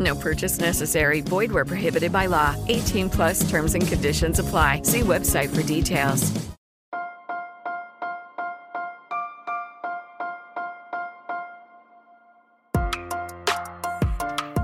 [0.00, 1.20] No purchase necessary.
[1.20, 2.56] Void where prohibited by law.
[2.68, 4.80] 18 plus terms and conditions apply.
[4.84, 6.32] See website for details.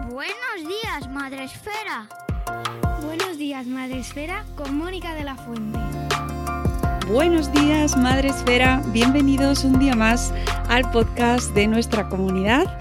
[0.08, 2.08] Buenos días, Madre Esfera.
[3.02, 5.78] Buenos días, Madre Esfera, con Mónica de la Fuente.
[7.08, 8.82] Buenos días, Madre Esfera.
[8.86, 10.32] Bienvenidos un día más
[10.68, 12.80] al podcast de nuestra comunidad.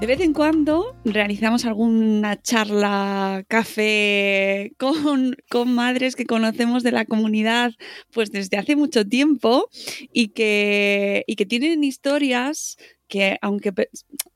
[0.00, 7.04] De vez en cuando realizamos alguna charla, café con, con, madres que conocemos de la
[7.04, 7.72] comunidad
[8.10, 9.68] pues desde hace mucho tiempo
[10.10, 13.74] y que, y que tienen historias que aunque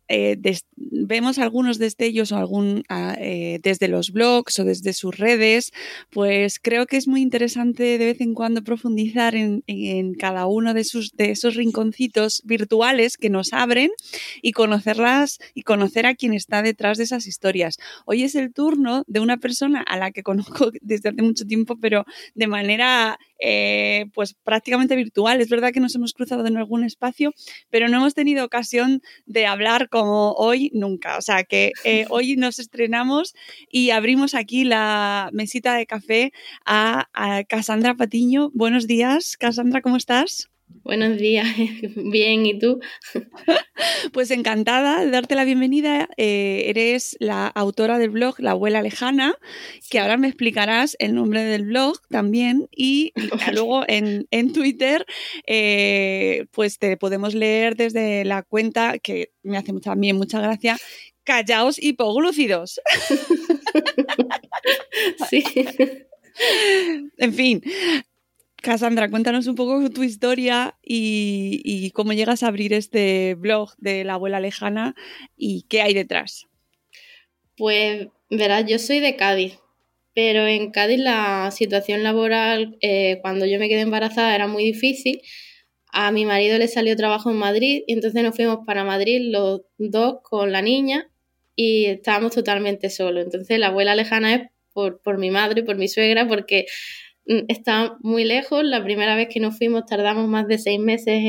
[0.08, 0.36] eh,
[0.76, 5.72] vemos algunos destellos o algún, eh, desde los blogs o desde sus redes,
[6.10, 10.74] pues creo que es muy interesante de vez en cuando profundizar en, en cada uno
[10.74, 13.90] de, sus, de esos rinconcitos virtuales que nos abren
[14.42, 17.78] y conocerlas y conocer a quien está detrás de esas historias.
[18.06, 21.76] Hoy es el turno de una persona a la que conozco desde hace mucho tiempo,
[21.80, 25.40] pero de manera eh, pues prácticamente virtual.
[25.40, 27.32] Es verdad que nos hemos cruzado en algún espacio,
[27.68, 31.16] pero no hemos tenido ocasión de hablar como hoy nunca.
[31.18, 33.32] O sea que eh, hoy nos estrenamos
[33.70, 36.32] y abrimos aquí la mesita de café
[36.66, 38.50] a, a Casandra Patiño.
[38.54, 40.53] Buenos días, Casandra, ¿cómo estás?
[40.68, 41.46] Buenos días,
[41.96, 42.78] bien, ¿y tú?
[44.12, 46.08] Pues encantada de darte la bienvenida.
[46.16, 49.34] Eh, eres la autora del blog La Abuela Lejana,
[49.88, 53.12] que ahora me explicarás el nombre del blog también y
[53.52, 55.06] luego en, en Twitter
[55.46, 60.76] eh, pues te podemos leer desde la cuenta que me hace también mucha gracia,
[61.24, 62.80] Callaos hipoglúcidos.
[65.28, 65.44] Sí.
[67.18, 67.62] En fin,
[68.64, 74.04] Cassandra, cuéntanos un poco tu historia y, y, cómo llegas a abrir este blog de
[74.04, 74.94] la abuela lejana
[75.36, 76.46] y qué hay detrás.
[77.56, 79.58] Pues verás, yo soy de Cádiz,
[80.14, 85.20] pero en Cádiz la situación laboral eh, cuando yo me quedé embarazada era muy difícil.
[85.92, 89.62] A mi marido le salió trabajo en Madrid y entonces nos fuimos para Madrid los
[89.78, 91.10] dos con la niña
[91.54, 93.24] y estábamos totalmente solos.
[93.24, 94.42] Entonces la abuela lejana es
[94.72, 96.66] por, mi madre, por mi suegra, porque
[97.26, 98.64] está muy lejos.
[98.64, 101.22] La primera vez que nos fuimos tardamos más de seis meses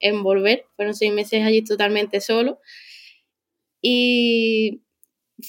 [0.00, 0.64] en, volver.
[0.76, 2.58] Fueron seis meses allí totalmente solos.
[3.82, 4.82] Y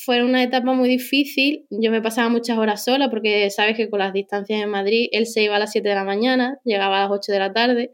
[0.05, 1.65] fue una etapa muy difícil.
[1.69, 5.27] Yo me pasaba muchas horas sola porque sabes que con las distancias en Madrid él
[5.27, 7.91] se iba a las 7 de la mañana, llegaba a las 8 de la tarde.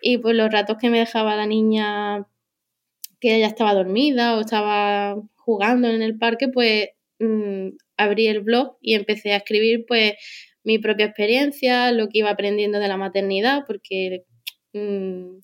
[0.00, 2.26] Y pues los ratos que me dejaba la niña
[3.20, 8.76] que ella estaba dormida o estaba jugando en el parque, pues mmm, abrí el blog
[8.80, 10.14] y empecé a escribir pues
[10.66, 14.24] mi propia experiencia, lo que iba aprendiendo de la maternidad, porque
[14.72, 15.38] mmm,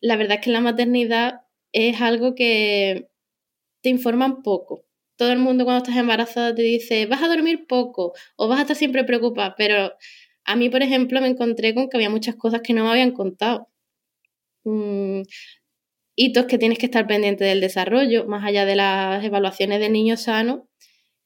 [0.00, 1.42] la verdad es que la maternidad
[1.72, 3.08] es algo que
[3.82, 4.84] te informan poco.
[5.16, 8.62] Todo el mundo cuando estás embarazada te dice, vas a dormir poco o vas a
[8.62, 9.94] estar siempre preocupada, pero
[10.44, 13.12] a mí, por ejemplo, me encontré con que había muchas cosas que no me habían
[13.12, 13.68] contado.
[14.64, 15.22] Mm,
[16.16, 20.16] hitos que tienes que estar pendiente del desarrollo, más allá de las evaluaciones del niño
[20.16, 20.68] sano,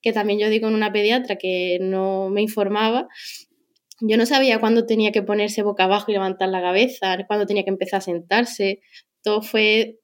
[0.04, 3.08] que también yo digo en una pediatra que no me informaba,
[4.00, 7.64] yo no sabía cuándo tenía que ponerse boca abajo y levantar la cabeza, cuándo tenía
[7.64, 8.80] que empezar a sentarse,
[9.22, 9.98] todo fue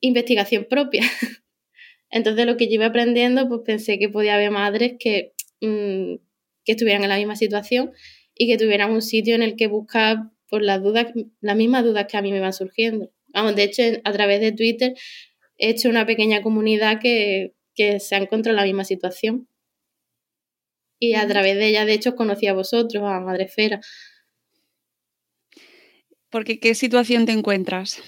[0.00, 1.02] investigación propia.
[2.10, 6.16] Entonces lo que yo iba aprendiendo, pues pensé que podía haber madres que, mmm,
[6.64, 7.92] que estuvieran en la misma situación
[8.34, 10.16] y que tuvieran un sitio en el que buscar
[10.48, 13.12] por las dudas, las mismas dudas que a mí me van surgiendo.
[13.28, 14.94] Vamos, de hecho, a través de Twitter
[15.58, 19.48] he hecho una pequeña comunidad que, que se ha encontrado en la misma situación.
[20.98, 23.80] Y a través de ella, de hecho, conocí a vosotros, a Madrefera.
[26.30, 28.02] Porque, ¿qué situación te encuentras?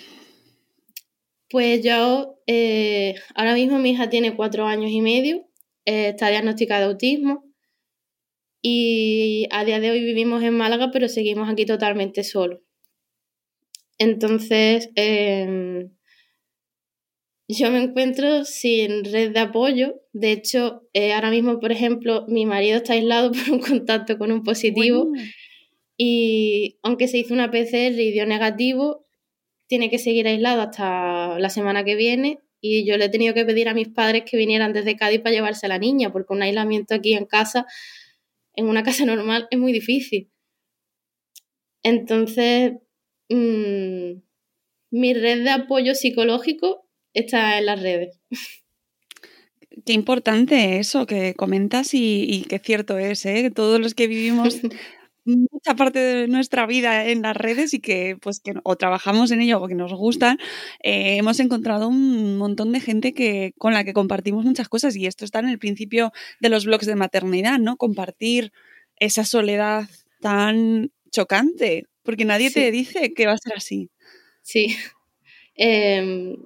[1.51, 5.49] Pues yo, eh, ahora mismo mi hija tiene cuatro años y medio,
[5.85, 7.45] eh, está diagnosticada de autismo
[8.61, 12.61] y a día de hoy vivimos en Málaga, pero seguimos aquí totalmente solos.
[13.99, 15.96] Entonces, em,
[17.49, 20.03] yo me encuentro sin red de apoyo.
[20.13, 24.33] De hecho, eh, ahora mismo, por ejemplo, mi marido está aislado por un contacto con
[24.33, 25.13] un positivo.
[25.97, 29.07] Y aunque se hizo una PCR y dio negativo,
[29.69, 32.41] tiene que seguir aislado hasta la semana que viene.
[32.61, 35.35] Y yo le he tenido que pedir a mis padres que vinieran desde Cádiz para
[35.35, 37.67] llevarse a la niña, porque un aislamiento aquí en casa,
[38.55, 40.31] en una casa normal, es muy difícil.
[41.85, 42.73] Entonces,
[43.29, 44.21] mmm,
[44.91, 46.86] mi red de apoyo psicológico
[47.21, 48.21] está en las redes.
[49.85, 53.51] Qué importante eso que comentas y, y que cierto es, ¿eh?
[53.55, 54.61] Todos los que vivimos
[55.27, 59.41] mucha parte de nuestra vida en las redes y que pues que o trabajamos en
[59.41, 60.39] ello o que nos gustan,
[60.83, 65.07] eh, hemos encontrado un montón de gente que, con la que compartimos muchas cosas y
[65.07, 67.77] esto está en el principio de los blogs de maternidad, ¿no?
[67.77, 68.53] Compartir
[68.99, 69.89] esa soledad
[70.21, 73.91] tan chocante, porque nadie te dice que va a ser así.
[74.43, 74.77] Sí.
[75.59, 76.37] Em,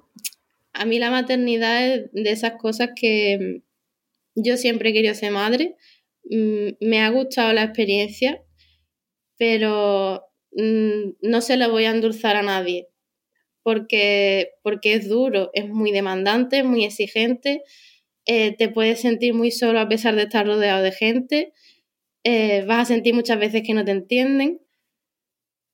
[0.73, 3.61] a mí la maternidad es de esas cosas que
[4.35, 5.75] yo siempre he querido ser madre.
[6.29, 8.41] Mm, me ha gustado la experiencia,
[9.37, 12.91] pero mm, no se la voy a endulzar a nadie
[13.63, 17.63] porque, porque es duro, es muy demandante, muy exigente,
[18.25, 21.53] eh, te puedes sentir muy solo a pesar de estar rodeado de gente,
[22.23, 24.60] eh, vas a sentir muchas veces que no te entienden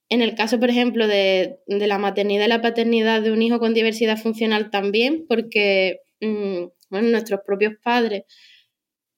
[0.09, 3.73] en el caso, por ejemplo, de, la maternidad y la paternidad de un hijo con
[3.73, 8.23] diversidad funcional también, porque mm, nuestros propios padres,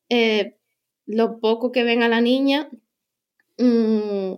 [0.10, 0.56] eh,
[1.06, 2.70] lo poco que ven a la niña,
[3.58, 4.34] mm,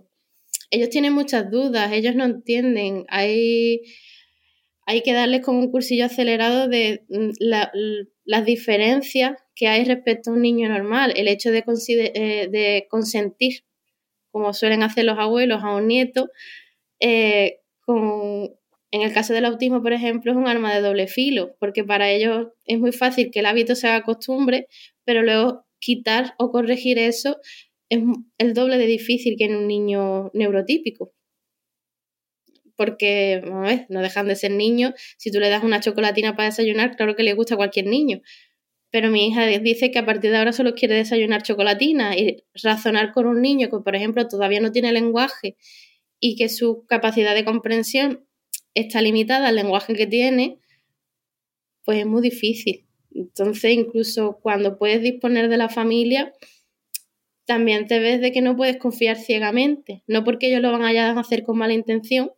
[0.70, 3.04] ellos tienen muchas dudas, ellos no entienden.
[3.08, 3.82] Hay,
[4.86, 7.30] hay que darles como un cursillo acelerado de mm,
[8.24, 11.64] las diferencias que hay respecto a un niño normal, el hecho de,
[12.14, 13.64] eh, de consentir
[14.32, 16.30] como suelen hacer los abuelos a un nieto.
[17.00, 21.84] Eh, en el caso del autismo, por ejemplo, es un arma de doble filo, porque
[21.84, 24.66] para ellos es muy fácil que el hábito se haga costumbre,
[25.04, 27.38] pero luego quitar o corregir eso
[27.90, 28.02] es
[28.38, 31.12] el doble de difícil que en un niño neurotípico.
[32.76, 33.42] Porque,
[33.88, 34.92] no dejan de ser niños.
[35.18, 38.22] Si tú le das una chocolatina para desayunar, claro que le gusta a cualquier niño
[38.92, 43.12] pero mi hija dice que a partir de ahora solo quiere desayunar chocolatina y razonar
[43.12, 45.56] con un niño que, por ejemplo, todavía no tiene lenguaje
[46.20, 48.28] y que su capacidad de comprensión
[48.74, 50.58] está limitada al lenguaje que tiene,
[51.86, 52.86] pues es muy difícil.
[53.10, 56.34] Entonces, incluso cuando puedes disponer de la familia,
[57.46, 61.18] también te ves de que no puedes confiar ciegamente, no porque ellos lo van a
[61.18, 62.30] hacer con mala intención,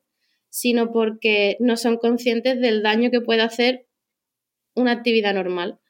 [0.50, 3.88] sino porque no son conscientes del daño que puede hacer
[4.76, 5.80] una actividad normal.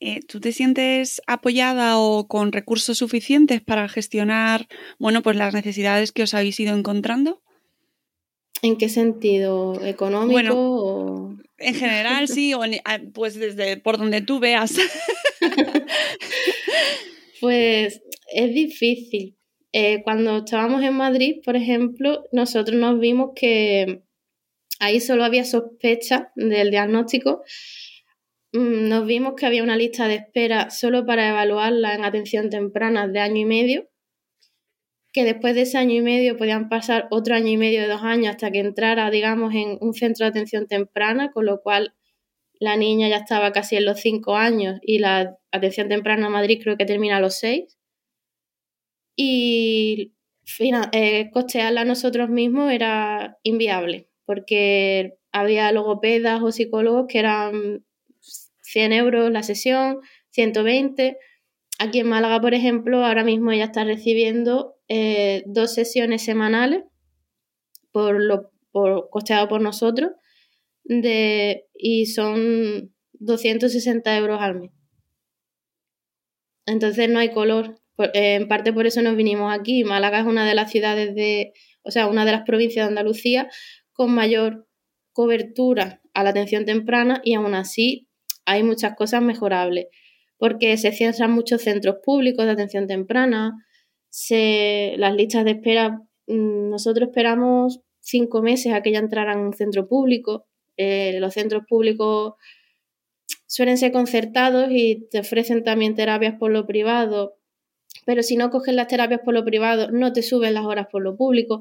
[0.00, 4.68] Eh, ¿Tú te sientes apoyada o con recursos suficientes para gestionar,
[4.98, 7.42] bueno, pues las necesidades que os habéis ido encontrando?
[8.62, 9.84] ¿En qué sentido?
[9.84, 10.32] ¿Económico?
[10.32, 14.74] Bueno, en general sí, o ah, pues desde por donde tú veas.
[17.40, 19.36] pues es difícil.
[19.72, 24.02] Eh, cuando estábamos en Madrid, por ejemplo, nosotros nos vimos que
[24.80, 27.42] ahí solo había sospecha del diagnóstico
[28.52, 33.20] nos vimos que había una lista de espera solo para evaluarla en atención temprana de
[33.20, 33.88] año y medio,
[35.12, 38.02] que después de ese año y medio podían pasar otro año y medio de dos
[38.02, 41.94] años hasta que entrara, digamos, en un centro de atención temprana, con lo cual
[42.60, 46.60] la niña ya estaba casi en los cinco años y la atención temprana en Madrid
[46.62, 47.78] creo que termina a los seis.
[49.16, 50.14] Y
[50.92, 57.84] eh, costearla nosotros mismos era inviable, porque había logopedas o psicólogos que eran
[58.72, 61.16] 100 euros la sesión, 120.
[61.78, 66.84] Aquí en Málaga, por ejemplo, ahora mismo ella está recibiendo eh, dos sesiones semanales
[67.92, 70.12] por lo por, costeado por nosotros
[70.84, 74.70] de, y son 260 euros al mes.
[76.66, 77.80] Entonces no hay color.
[77.98, 79.84] Eh, en parte por eso nos vinimos aquí.
[79.84, 83.48] Málaga es una de las ciudades de, o sea, una de las provincias de Andalucía
[83.92, 84.68] con mayor
[85.12, 88.07] cobertura a la atención temprana y aún así
[88.48, 89.88] hay muchas cosas mejorables,
[90.38, 93.52] porque se cierran muchos centros públicos de atención temprana,
[94.08, 99.46] se, las listas de espera, mm, nosotros esperamos cinco meses a que ya entraran en
[99.48, 100.46] un centro público.
[100.78, 102.34] Eh, los centros públicos
[103.46, 107.36] suelen ser concertados y te ofrecen también terapias por lo privado,
[108.06, 111.02] pero si no coges las terapias por lo privado, no te suben las horas por
[111.02, 111.60] lo público.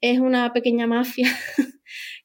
[0.00, 1.28] Es una pequeña mafia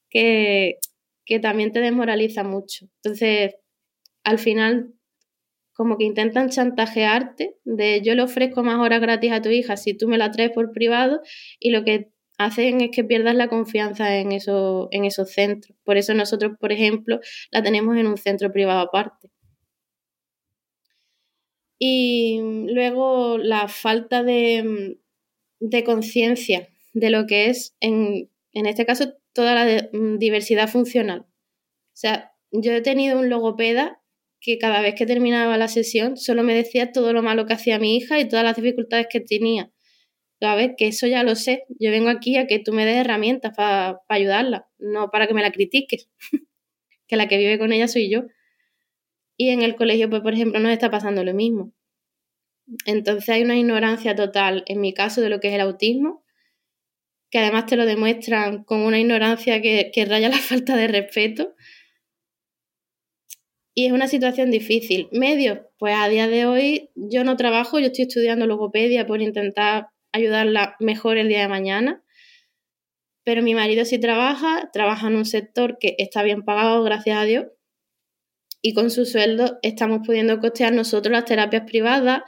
[0.10, 0.79] que,
[1.25, 2.88] que también te desmoraliza mucho.
[3.03, 3.55] Entonces,
[4.23, 4.93] al final
[5.73, 9.93] como que intentan chantajearte de yo le ofrezco más horas gratis a tu hija si
[9.95, 11.21] tú me la traes por privado
[11.59, 15.77] y lo que hacen es que pierdas la confianza en, eso, en esos centros.
[15.83, 17.19] Por eso nosotros, por ejemplo,
[17.51, 19.29] la tenemos en un centro privado aparte.
[21.77, 24.97] Y luego la falta de,
[25.59, 31.21] de conciencia de lo que es, en, en este caso, toda la diversidad funcional.
[31.21, 34.00] O sea, yo he tenido un logopeda
[34.41, 37.79] que cada vez que terminaba la sesión solo me decía todo lo malo que hacía
[37.79, 39.71] mi hija y todas las dificultades que tenía.
[40.41, 41.63] A ver, que eso ya lo sé.
[41.79, 45.43] Yo vengo aquí a que tú me des herramientas para ayudarla, no para que me
[45.43, 46.10] la critiques.
[47.07, 48.24] que la que vive con ella soy yo.
[49.38, 51.74] Y en el colegio, pues, por ejemplo, nos está pasando lo mismo.
[52.86, 56.24] Entonces hay una ignorancia total, en mi caso, de lo que es el autismo,
[57.29, 61.53] que además te lo demuestran con una ignorancia que, que raya la falta de respeto
[63.73, 65.07] y es una situación difícil.
[65.11, 69.87] Medios, pues a día de hoy yo no trabajo, yo estoy estudiando logopedia por intentar
[70.11, 72.03] ayudarla mejor el día de mañana.
[73.23, 77.23] Pero mi marido sí trabaja, trabaja en un sector que está bien pagado, gracias a
[77.23, 77.45] Dios.
[78.61, 82.21] Y con su sueldo estamos pudiendo costear nosotros las terapias privadas,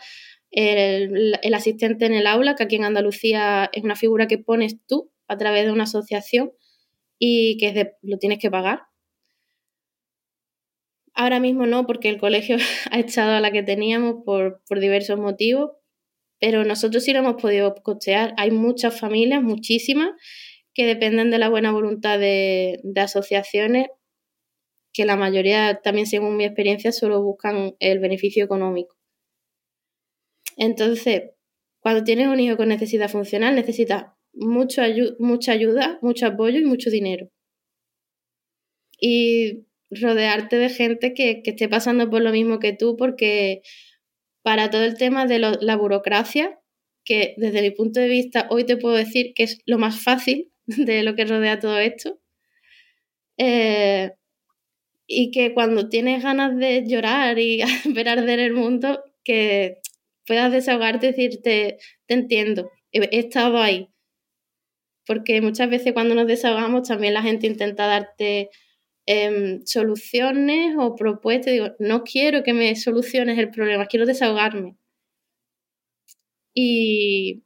[0.49, 5.11] el, asistente en el aula, que aquí en Andalucía es una figura que pones tú
[5.27, 6.51] a través de una asociación
[7.19, 8.83] y que lo tienes que pagar.
[11.15, 12.57] Ahora mismo no, porque el colegio
[12.91, 15.71] ha echado a la que teníamos por, diversos motivos,
[16.39, 18.33] pero nosotros sí lo hemos podido costear.
[18.37, 20.11] Hay muchas familias, muchísimas,
[20.73, 23.87] que dependen de la buena voluntad de, asociaciones,
[24.93, 28.95] que la mayoría, también según mi experiencia, solo buscan el beneficio económico.
[30.57, 31.31] Entonces,
[31.79, 34.81] cuando tienes un hijo con necesidad funcional, necesitas mucho
[35.19, 37.29] mucha ayuda, mucho apoyo y mucho dinero.
[38.99, 39.65] Y
[40.01, 43.61] rodearte de gente que, esté pasando por lo mismo que tú, porque
[44.41, 46.59] para todo el tema de la burocracia,
[47.05, 50.51] que desde mi punto de vista hoy te puedo decir que es lo más fácil
[50.65, 52.19] de lo que rodea todo esto,
[53.37, 54.11] eh,
[55.07, 57.61] y que cuando tienes ganas de llorar y
[57.93, 59.79] ver arder el mundo, que
[60.25, 63.89] puedas desahogarte y decirte, te entiendo, he estado ahí.
[65.05, 68.49] Porque muchas veces cuando nos desahogamos también la gente intenta darte
[69.05, 71.51] Em, soluciones o propuestas.
[71.51, 74.77] Digo, no quiero que me soluciones el problema, quiero desahogarme.
[76.53, 77.43] Y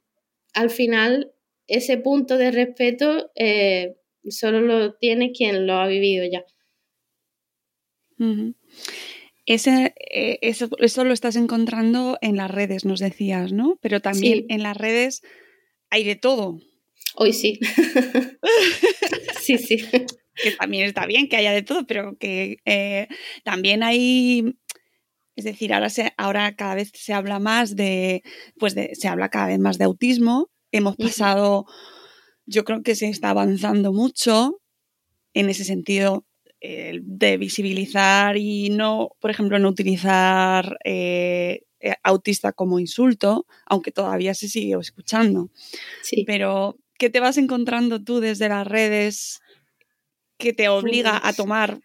[0.54, 1.32] al final,
[1.66, 3.96] ese punto de respeto eh,
[4.28, 6.44] solo lo tiene quien lo ha vivido ya.
[9.46, 13.78] Ese, eh, eso, eso, lo estás encontrando en las redes, nos decías, ¿no?
[13.80, 15.22] Pero también en las redes
[15.90, 16.60] hay de todo.
[17.16, 17.58] Hoy sí.
[19.40, 19.78] sí, sí
[20.42, 23.08] que también está bien que haya de todo, pero que eh,
[23.44, 24.56] también hay
[25.38, 28.24] es decir, ahora, se, ahora cada vez se habla más de,
[28.58, 30.50] pues se habla cada vez más de autismo.
[30.72, 31.64] Hemos pasado,
[32.44, 34.60] yo creo que se está avanzando mucho
[35.34, 36.26] en ese sentido
[36.60, 41.60] eh, de visibilizar y no, por ejemplo, no utilizar eh,
[42.02, 45.50] autista como insulto, aunque todavía se sigue escuchando.
[46.02, 46.24] Sí.
[46.26, 49.40] Pero, ¿qué te vas encontrando tú desde las redes
[50.38, 51.80] que te obliga a pues tomar,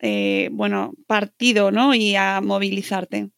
[0.00, 1.94] eh, bueno, partido, ¿no?
[1.94, 3.30] Y a movilizarte.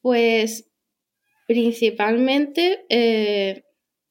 [0.00, 0.70] Pues
[1.46, 3.64] principalmente eh,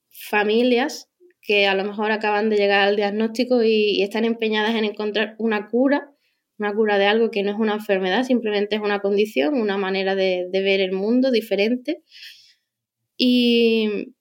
[0.09, 1.09] familias
[1.41, 5.69] que a lo mejor acaban de llegar al diagnóstico y, están empeñadas en encontrar una
[5.69, 6.11] cura,
[6.59, 10.13] una cura de algo que no es una enfermedad, simplemente es una condición, una manera
[10.15, 12.03] de, de ver el mundo diferente.
[13.15, 14.13] Y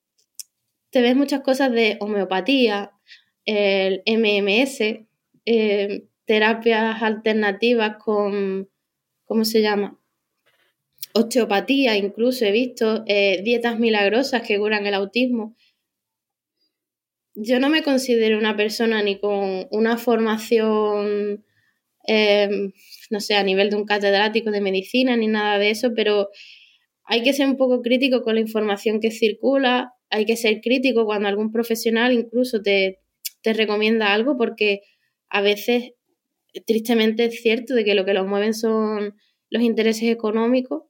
[0.91, 2.93] te ves muchas cosas de homeopatía,
[3.47, 5.07] el MMS,
[5.47, 8.69] eh, terapias alternativas con,
[9.25, 9.99] ¿cómo se llama?
[11.15, 15.57] Osteopatía, incluso he visto, eh, dietas milagrosas que curan el autismo.
[17.35, 21.45] Yo no me considero una persona ni con una formación,
[22.07, 22.73] em,
[23.11, 26.31] no sé, a nivel de un catedrático de medicina ni nada de eso, pero
[27.05, 31.05] hay que ser un poco crítico con la información que circula, hay que ser crítico
[31.05, 33.01] cuando algún profesional incluso te,
[33.47, 34.81] te recomienda algo porque
[35.29, 35.93] a veces,
[36.67, 39.15] tristemente es cierto de que lo que los mueven son
[39.51, 40.83] los intereses económicos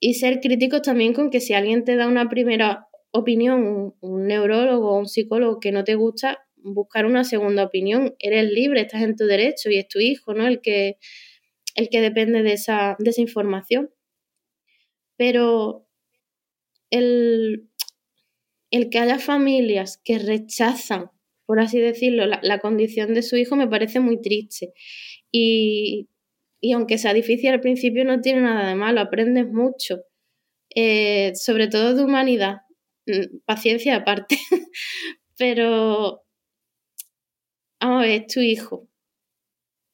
[0.00, 4.90] y ser críticos también con que si alguien te da una primera opinión, un, neurólogo
[4.90, 8.16] o un psicólogo que no te gusta, buscar una segunda opinión.
[8.18, 10.48] Eres libre, estás en tu derecho y es tu hijo, ¿no?
[10.48, 10.96] El que,
[11.76, 13.90] el que depende de esa, de esa información.
[15.16, 15.86] Pero
[16.90, 17.70] el,
[18.70, 21.10] el que haya familias que rechazan
[21.50, 24.72] por así decirlo, la, condición de su hijo me parece muy triste.
[25.32, 26.08] Y
[26.60, 30.02] y aunque sea difícil al principio no tiene nada de malo, aprendes mucho,
[30.74, 32.58] eh, sobre todo de humanidad,
[33.06, 34.36] mm, paciencia aparte,
[35.38, 36.22] pero
[37.80, 38.88] vamos a ver, tu hijo.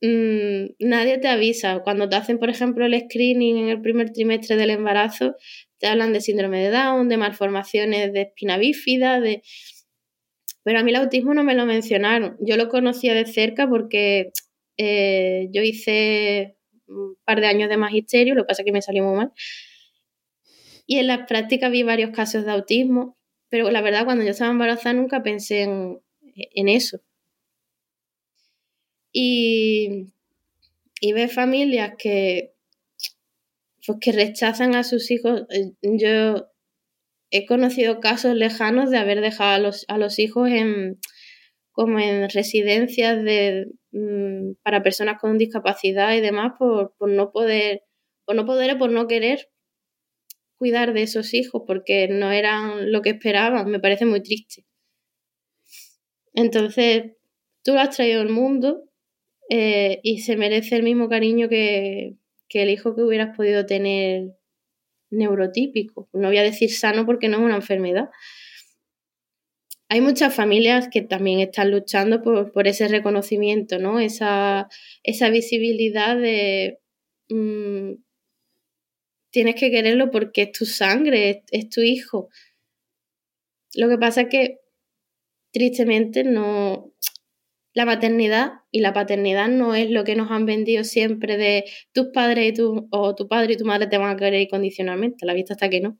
[0.02, 1.80] Mm, nadie te avisa.
[1.82, 5.36] Cuando te hacen, por ejemplo, el screening en el primer trimestre del embarazo,
[5.78, 9.42] te hablan de síndrome de Down, de malformaciones de espina bífida, de...
[10.66, 12.36] Pero a mí el autismo no me lo mencionaron.
[12.40, 14.32] Yo lo conocía de cerca porque
[14.76, 16.56] eh, yo hice
[16.88, 19.32] un par de años de magisterio, lo que pasa es que me salió muy mal.
[20.84, 23.16] Y en las prácticas vi varios casos de autismo,
[23.48, 27.00] pero la verdad cuando yo estaba embarazada nunca pensé en, eso.
[29.12, 30.08] Y,
[31.00, 32.54] y ve familias que,
[33.86, 35.42] pues que rechazan a sus hijos.
[35.50, 36.48] Eh, yo
[37.36, 40.98] he conocido casos lejanos de haber dejado a los, a los hijos en,
[41.72, 47.82] como en residencias de, mm, para personas con discapacidad y demás por, por no poder,
[48.24, 49.48] por no poder o por no querer
[50.56, 53.70] cuidar de esos hijos porque no eran lo que esperaban.
[53.70, 54.64] Me parece muy triste.
[56.34, 57.12] Entonces,
[57.62, 58.84] tú lo has traído al mundo
[59.50, 62.16] eh, y se merece el mismo cariño que,
[62.48, 64.32] que el hijo que hubieras podido tener
[65.10, 66.08] neurotípico.
[66.12, 68.10] No voy a decir sano porque no es una enfermedad
[69.88, 74.00] hay muchas familias que también están luchando por, ese reconocimiento, ¿no?
[74.00, 74.68] Esa,
[75.04, 76.80] esa visibilidad de
[77.28, 77.92] mm,
[79.30, 82.30] tienes que quererlo porque es tu sangre, es, tu hijo.
[83.74, 84.58] Lo que pasa es que
[85.52, 86.65] tristemente no.
[87.76, 92.06] La maternidad y la paternidad no es lo que nos han vendido siempre de tus
[92.06, 95.26] padres y tu, o tu padre y tu madre te van a querer incondicionalmente.
[95.26, 95.98] La vista está que no.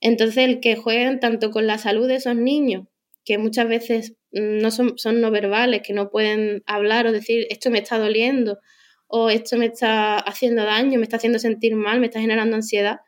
[0.00, 2.88] Entonces, el que jueguen tanto con la salud de esos niños,
[3.24, 7.70] que muchas veces no son, son no verbales, que no pueden hablar o decir esto
[7.70, 8.58] me está doliendo
[9.06, 12.98] o esto me está haciendo daño, me está haciendo sentir mal, me está generando ansiedad.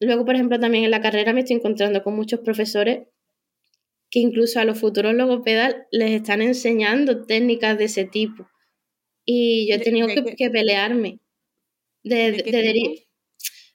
[0.00, 3.00] Luego, por ejemplo, también en la carrera me estoy encontrando con muchos profesores
[4.10, 8.48] que incluso a los futuros logopedas les están enseñando técnicas de ese tipo.
[9.24, 11.20] Y yo he tenido que, pelearme
[12.02, 13.06] de, de,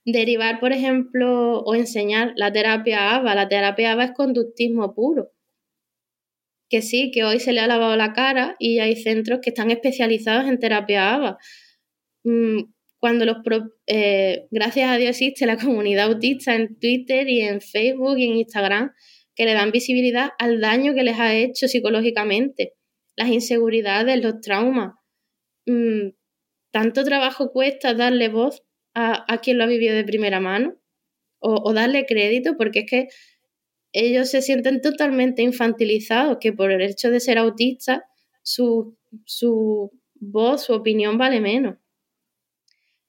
[0.05, 3.35] derivar, por ejemplo, o enseñar la terapia ABA.
[3.35, 5.31] La terapia ABA es conductismo puro.
[6.69, 9.69] Que sí, que hoy se le ha lavado la cara y hay centros que están
[9.69, 11.37] especializados en terapia ABA.
[12.23, 12.63] Mm,
[12.97, 13.37] cuando los
[13.85, 18.37] eh, gracias a Dios existe la comunidad autista en Twitter y en Facebook y en
[18.37, 18.91] Instagram
[19.35, 22.73] que le dan visibilidad al daño que les ha hecho psicológicamente,
[23.15, 24.95] las inseguridades, los traumas.
[25.65, 26.09] Mm,
[26.71, 28.63] tanto trabajo cuesta darle voz
[28.95, 30.75] a, quien lo ha vivido de primera mano
[31.39, 33.07] o, darle crédito, porque es que
[33.91, 38.01] ellos se sienten totalmente infantilizados, que por el hecho de ser autistas,
[38.41, 41.77] su, su voz, su opinión vale menos.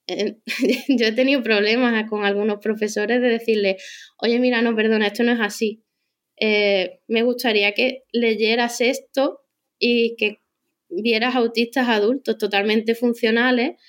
[0.89, 3.77] Yo he tenido problemas con algunos profesores de decirle,
[4.19, 5.85] oye, mira, no, perdona, esto no es así.
[6.39, 9.41] Eh, me gustaría que leyeras esto
[9.79, 10.41] y que
[10.89, 13.81] vieras autistas adultos totalmente funcionales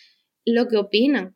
[0.46, 1.36] lo que opinan.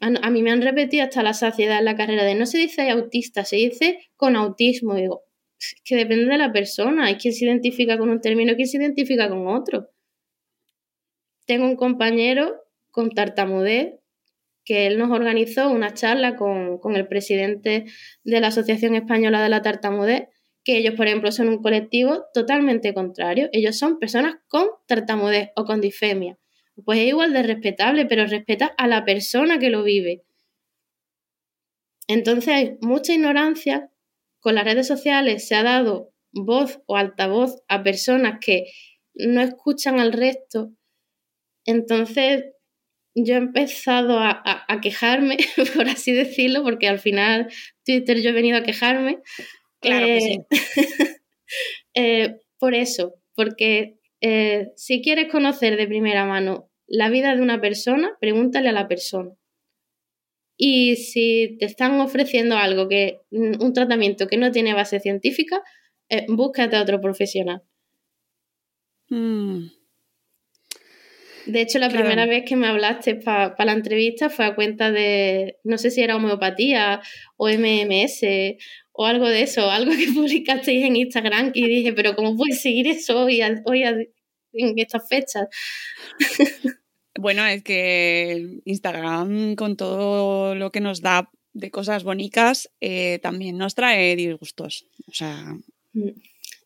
[0.00, 2.90] A, mí me han repetido hasta la saciedad en la carrera de no se dice
[2.90, 4.94] autista, se dice con autismo.
[4.94, 5.22] digo,
[5.58, 7.06] es que depende de la persona.
[7.06, 9.88] Hay quien se identifica con un término quien se identifica con otro.
[11.46, 13.97] Tengo un compañero con tartamudez
[14.68, 17.86] que él nos organizó una charla con, con, el presidente
[18.22, 20.28] de la Asociación Española de la Tartamudez,
[20.62, 23.48] que ellos, por ejemplo, son un colectivo totalmente contrario.
[23.52, 26.38] Ellos son personas con tartamudez o con disfemia
[26.84, 30.24] pues es igual de respetable, pero respeta a la persona que lo vive.
[32.06, 33.90] Entonces hay mucha ignorancia.
[34.40, 38.66] Con las redes sociales se ha dado voz o altavoz a personas que
[39.14, 40.72] no escuchan al resto.
[41.64, 42.44] Entonces
[43.24, 45.36] yo he empezado a, quejarme,
[45.74, 47.48] por así decirlo, porque al final
[47.84, 49.18] Twitter yo he venido a quejarme.
[49.80, 50.38] Claro que sí.
[51.94, 57.60] Eh, por eso, porque eh, si quieres conocer de primera mano la vida de una
[57.60, 59.30] persona, pregúntale a la persona.
[60.56, 65.62] Y si te están ofreciendo algo que, mm, un tratamiento que no tiene base científica,
[66.10, 67.62] eh, búscate a otro profesional.
[69.08, 69.77] Mm.
[71.48, 75.56] De hecho, la primera vez que me hablaste para la entrevista fue a cuenta de,
[75.64, 77.00] no sé si era homeopatía
[77.38, 78.20] o MMS
[78.92, 82.86] o algo de eso, algo que publicasteis en Instagram y dije, pero ¿cómo puedes seguir
[82.86, 83.82] eso hoy, hoy
[84.52, 85.48] en estas fechas?
[87.20, 93.58] Bueno, es que Instagram, con todo lo que nos da de cosas bonitas, eh, también
[93.58, 94.86] nos trae disgustos.
[95.08, 95.56] O sea.
[95.94, 96.10] Mm.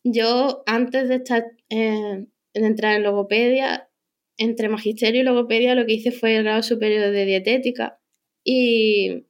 [0.05, 3.89] Yo, antes de estar eh, de entrar en logopedia,
[4.43, 7.99] entre magisterio y logopedia lo que hice fue el grado superior de dietética
[8.45, 9.27] y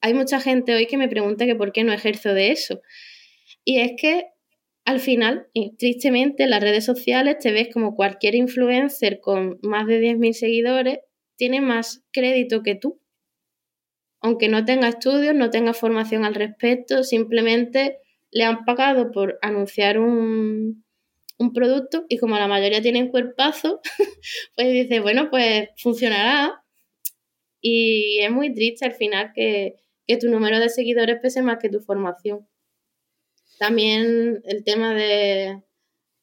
[0.00, 2.80] hay mucha gente hoy que me pregunta que por qué no ejerzo de eso.
[3.64, 4.26] Y es que
[4.84, 9.86] al final, y tristemente, en las redes sociales te ves como cualquier influencer con más
[9.86, 11.00] de 10.000 seguidores
[11.36, 13.00] tiene más crédito que tú.
[14.20, 17.98] Aunque no tenga estudios, no tenga formación al respecto, simplemente
[18.30, 20.84] le han pagado por anunciar un,
[21.40, 23.80] un producto y como la mayoría tienen cuerpazo,
[24.56, 26.62] pues dice, bueno, pues funcionará.
[27.62, 29.76] Y es muy triste al final que,
[30.20, 32.46] tu número de seguidores pese más que tu formación.
[33.58, 35.62] También el tema de,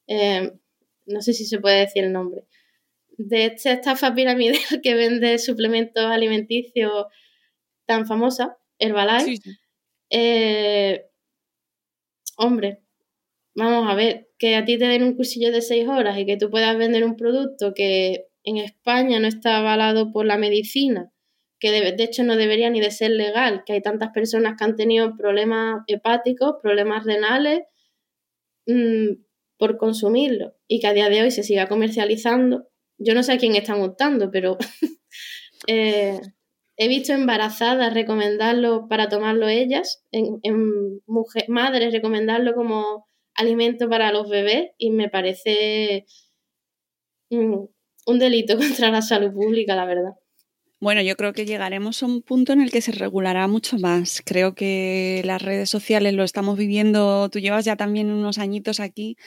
[0.07, 0.51] eh,
[1.05, 2.45] no sé si se puede decir el nombre,
[3.17, 7.05] de esta estafa piramidal que vende suplementos alimenticios
[7.85, 9.39] tan famosa, Herbalife.
[10.09, 11.05] Eh,
[12.35, 12.81] hombre,
[13.57, 16.37] vamos a ver, que a ti te den un cursillo de seis horas y que
[16.37, 21.11] tú puedas vender un producto que en España no está avalado por la medicina,
[21.59, 24.75] que de, hecho no debería ni de ser legal, que hay tantas personas que han
[24.75, 27.61] tenido problemas hepáticos, problemas renales
[28.67, 29.23] mm,
[29.57, 32.67] por consumirlo y que a día de hoy se siga comercializando.
[32.99, 34.57] Yo no sé a quién están gustando, pero
[35.67, 36.19] eh,
[36.77, 41.01] he visto embarazadas recomendarlo para tomarlo ellas, en, en
[41.47, 46.05] madres recomendarlo como alimento para los bebés y me parece
[47.29, 47.69] un,
[48.19, 50.11] delito contra la salud pública, la verdad.
[50.79, 54.21] Bueno, yo creo que llegaremos a un punto en el que se regulará mucho más.
[54.23, 59.17] Creo que las redes sociales lo estamos viviendo, tú llevas ya también unos añitos aquí.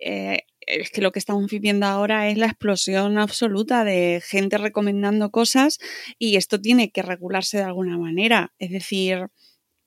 [0.00, 5.30] Eh, es que lo que estamos viviendo ahora es la explosión absoluta de gente recomendando
[5.30, 5.78] cosas
[6.18, 8.54] y esto tiene que regularse de alguna manera.
[8.58, 9.26] Es decir,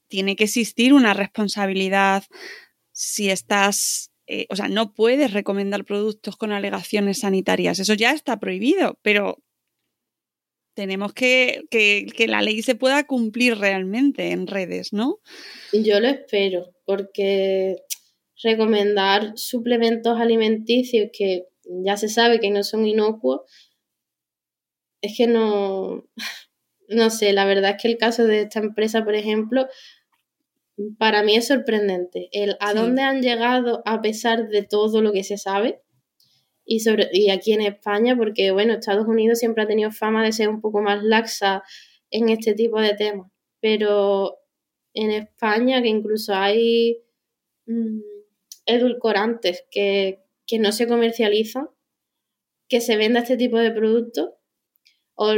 [0.08, 2.26] tiene que existir una responsabilidad
[3.00, 7.78] si estás, eh, o sea, no puedes recomendar productos con alegaciones sanitarias.
[7.78, 9.38] Eso ya está prohibido, pero
[10.76, 15.20] tenemos que, que, que la ley se pueda cumplir realmente en redes, ¿no?
[15.74, 17.84] Yo lo espero, porque
[18.42, 21.44] recomendar suplementos alimenticios que
[21.86, 23.42] ya se sabe que no son inocuos,
[25.04, 26.10] es que no,
[26.88, 29.68] no sé, la verdad es que el caso de esta empresa, por ejemplo,
[30.98, 35.24] para mí es sorprendente el a dónde han llegado a pesar de todo lo que
[35.24, 35.82] se sabe
[36.66, 40.34] y, sobre, y aquí en España, porque bueno, Estados Unidos siempre ha tenido fama de
[40.34, 41.64] ser un poco más laxa
[42.12, 44.38] en este tipo de temas, pero
[44.94, 47.04] en España que incluso hay
[47.66, 48.02] mm,
[48.66, 51.70] edulcorantes que, que no se comercializan,
[52.68, 54.32] que se venda este tipo de productos,
[55.16, 55.34] o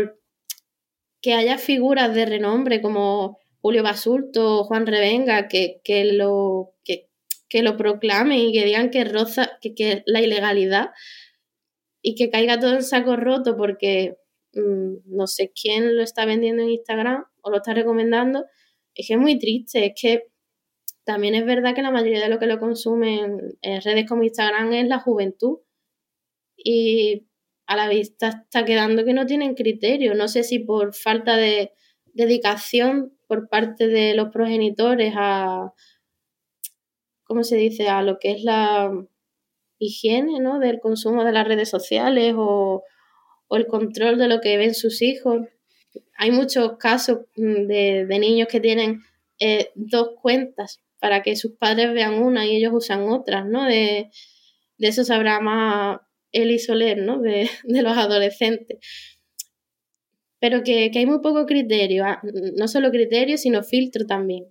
[1.21, 7.09] que haya figuras de renombre como Julio Basulto, Juan Revenga, que, que lo, que,
[7.49, 10.91] que, lo proclamen y que digan que roza, que, que la ilegalidad
[12.01, 14.17] y que caiga todo en saco roto porque
[14.53, 18.45] mm, no sé quién lo está vendiendo en Instagram o lo está recomendando,
[18.95, 20.27] es que es muy triste, es que
[21.03, 24.71] también es verdad que la mayoría de lo que lo consumen en redes como Instagram
[24.73, 25.59] es la juventud
[26.55, 27.25] y
[27.65, 31.71] a la vista está quedando que no tienen criterio, no sé si por falta de
[32.13, 35.71] dedicación por parte de los progenitores a,
[37.23, 38.91] ¿cómo se dice?, a lo que es la
[39.77, 42.83] higiene, ¿no?, del consumo de las redes sociales o,
[43.51, 45.47] el control de lo que ven sus hijos.
[46.17, 49.01] Hay muchos casos mm, de, niños que tienen
[49.39, 53.65] eh, dos cuentas para que sus padres vean una y ellos usan otras, ¿no?
[53.65, 54.09] De,
[54.79, 55.99] eso sabrá más
[56.31, 57.21] Eli Soler, ¿no?
[57.21, 58.79] De, de los adolescentes
[60.39, 62.21] pero que, hay muy poco criterio, ah,
[62.55, 64.45] no solo criterio, sino filtro también.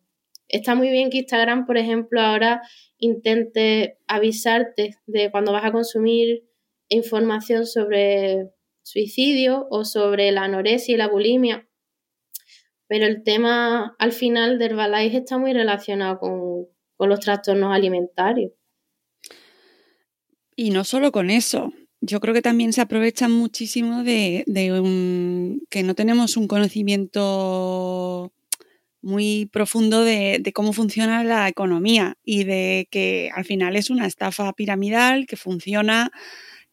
[0.49, 2.63] Está muy bien que Instagram, por ejemplo, ahora
[2.99, 6.45] intente avisarte de cuando vas a consumir
[6.89, 8.51] información sobre
[8.83, 11.69] suicidio o sobre la anorexia y la bulimia.
[12.87, 18.53] Pero el tema al final de Herbalife está muy relacionado con, con los trastornos alimentarios.
[20.57, 24.45] Y no solo con eso, yo creo que también se aprovechan muchísimo de,
[25.69, 28.33] que no tenemos un conocimiento
[29.03, 34.53] muy profundo de, cómo funciona la economía y de que al final es una estafa
[34.53, 36.11] piramidal que funciona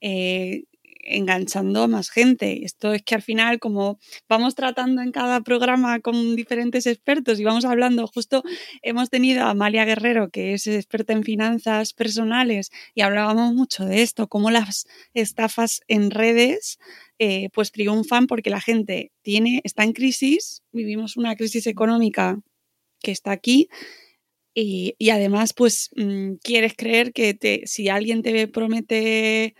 [0.01, 0.63] eh,
[1.05, 2.65] enganchando a más gente.
[2.65, 7.43] Esto es que al final, como vamos tratando en cada programa con diferentes expertos y
[7.43, 8.43] vamos hablando, justo
[8.81, 14.01] hemos tenido a Amalia Guerrero, que es experta en finanzas personales, y hablábamos mucho de
[14.01, 16.79] esto, cómo las estafas en redes
[17.19, 22.41] eh, pues triunfan porque la gente tiene, está en crisis, vivimos una crisis económica
[23.01, 23.69] que está aquí.
[24.57, 29.53] Y, además, pues mm, quieres creer que si alguien te promete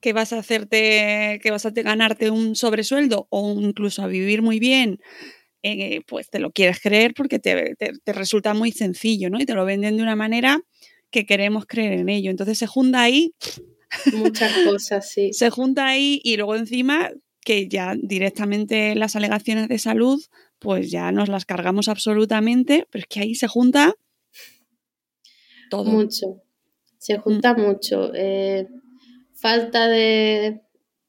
[0.00, 4.58] que vas a hacerte, que vas a ganarte un sobresueldo o incluso a vivir muy
[4.58, 5.00] bien,
[5.62, 9.40] eh, pues te lo quieres creer porque te, te, resulta muy sencillo, ¿no?
[9.40, 10.60] Y te lo venden de una manera
[11.10, 12.30] que queremos creer en ello.
[12.30, 13.34] Entonces se junta ahí.
[14.14, 15.32] Muchas cosas, sí.
[15.32, 20.20] Se junta ahí y luego encima que ya directamente las alegaciones de salud,
[20.58, 23.94] pues ya nos las cargamos absolutamente, pero es que ahí se junta
[25.68, 25.90] todo.
[25.90, 26.42] Mucho.
[26.98, 27.60] Se junta mm.
[27.60, 28.12] mucho.
[28.14, 28.66] Eh,
[29.36, 30.62] falta de,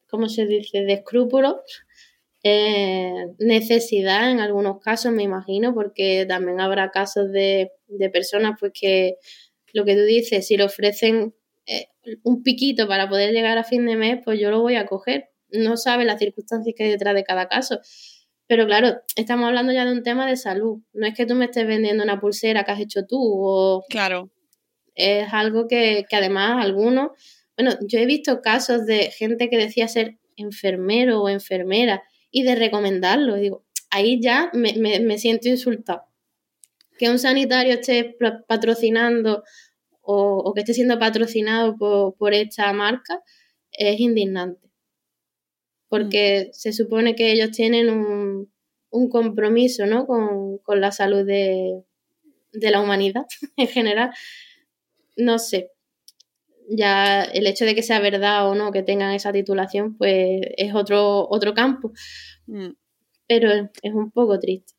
[0.10, 1.56] ¿cómo se dice?, de escrúpulos,
[2.44, 7.72] eh, necesidad en algunos casos, me imagino, porque también habrá casos de,
[8.14, 9.16] personas pues que
[9.74, 11.36] lo que tú dices, si le ofrecen
[11.66, 11.90] eh,
[12.24, 15.30] un piquito para poder llegar a fin de mes, pues yo lo voy a coger.
[15.50, 17.80] No sabe las circunstancias que hay detrás de cada caso.
[18.48, 20.80] Pero claro, estamos hablando ya de un tema de salud.
[20.94, 23.84] No es que tú me estés vendiendo una pulsera que has hecho tú o...
[23.90, 24.30] Claro.
[24.96, 27.12] Es algo que, que además algunos
[27.58, 32.56] bueno, yo he visto casos de gente que decía ser enfermero o enfermera y de
[32.56, 33.36] recomendarlo.
[33.36, 36.04] digo, ahí ya me, siento insultado.
[37.00, 38.16] Que un sanitario esté
[38.48, 39.44] patrocinando
[40.02, 43.22] o, que esté siendo patrocinado por, esta marca
[43.72, 44.70] es indignante.
[45.90, 46.54] Porque mm.
[46.54, 48.52] se supone que ellos tienen un,
[49.10, 50.06] compromiso ¿no?
[50.06, 51.84] con, la salud de,
[52.52, 53.26] de la humanidad
[53.58, 54.12] en general.
[55.16, 55.72] No sé,
[56.70, 60.74] ya el hecho de que sea verdad o no que tengan esa titulación, pues es
[60.74, 61.92] otro, otro campo.
[62.48, 62.70] Mm.
[63.28, 64.74] Pero es un poco triste.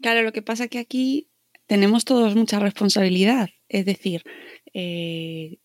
[0.00, 1.30] Claro, lo que pasa es que aquí
[1.66, 3.48] tenemos todos mucha responsabilidad.
[3.68, 4.22] Es decir,
[4.74, 5.58] eh,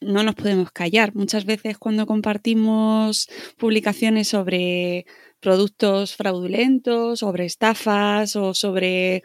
[0.00, 1.14] no nos podemos callar.
[1.14, 5.06] Muchas veces cuando compartimos publicaciones sobre
[5.40, 9.22] productos fraudulentos, sobre estafas o sobre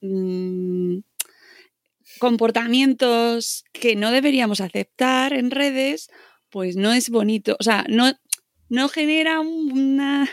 [0.00, 0.98] mm,
[2.20, 6.08] comportamientos que no deberíamos aceptar en redes,
[6.50, 7.56] pues no es bonito.
[7.58, 8.12] O sea, no,
[8.68, 10.28] no genera una...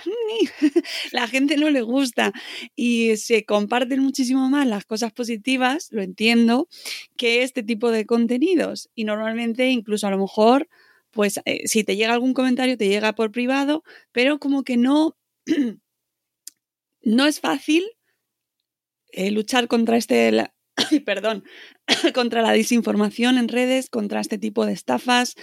[1.12, 2.34] la gente no le gusta
[2.76, 6.68] y se comparten muchísimo más las cosas positivas, lo entiendo,
[7.18, 8.90] que este tipo de contenidos.
[8.94, 10.68] Y normalmente incluso a lo mejor,
[11.12, 15.18] pues eh, si te llega algún comentario, te llega por privado, pero como que no...
[17.02, 17.86] no es fácil
[19.14, 20.32] eh, luchar contra este
[21.06, 21.44] perdón,
[22.14, 25.36] contra la desinformación en redes, contra este tipo de estafas,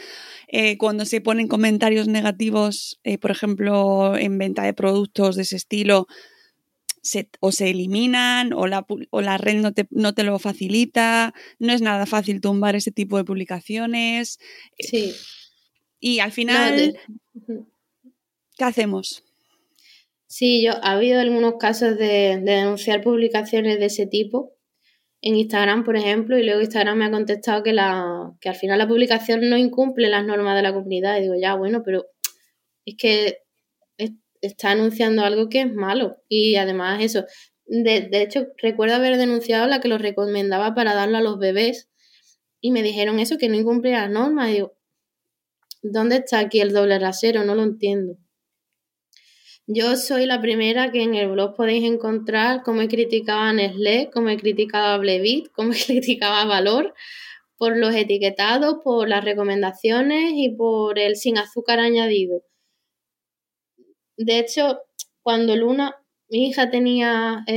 [0.49, 5.57] eh, cuando se ponen comentarios negativos, eh, por ejemplo, en venta de productos de ese
[5.57, 6.07] estilo,
[7.41, 11.73] o se eliminan o la, o la red no te, no te, lo facilita, no
[11.73, 14.39] es nada fácil tumbar ese tipo de publicaciones.
[14.79, 15.13] Sí.
[16.01, 16.99] Y al final,
[18.57, 19.23] ¿qué hacemos?
[20.27, 24.53] Sí, yo, ha habido algunos casos de denunciar publicaciones de ese tipo
[25.27, 28.79] en Instagram, por ejemplo, y luego Instagram me ha contestado que, la, que al final
[28.79, 31.17] la publicación no incumple las normas de la comunidad.
[31.17, 32.05] Y digo, ya, bueno, pero
[32.85, 33.39] es que
[34.43, 36.19] está anunciando algo que es malo.
[36.29, 37.25] Y además eso,
[37.65, 41.89] de, de, hecho, recuerdo haber denunciado la que lo recomendaba para darlo a los bebés
[42.61, 44.51] y me dijeron eso, que no incumplía las normas.
[44.51, 44.77] Y digo,
[45.81, 47.45] ¿dónde está aquí el doble rasero?
[47.45, 48.19] No lo entiendo.
[49.67, 54.11] Yo soy la primera que en el blog podéis encontrar cómo he criticado a Nestlé,
[54.13, 56.95] cómo he criticado a Blevit, cómo he criticado a Valor
[57.57, 62.43] por los etiquetados, por las recomendaciones y por el sin azúcar añadido.
[64.19, 64.81] De hecho,
[65.23, 65.97] cuando Luna,
[66.29, 67.57] mi hija tenía 12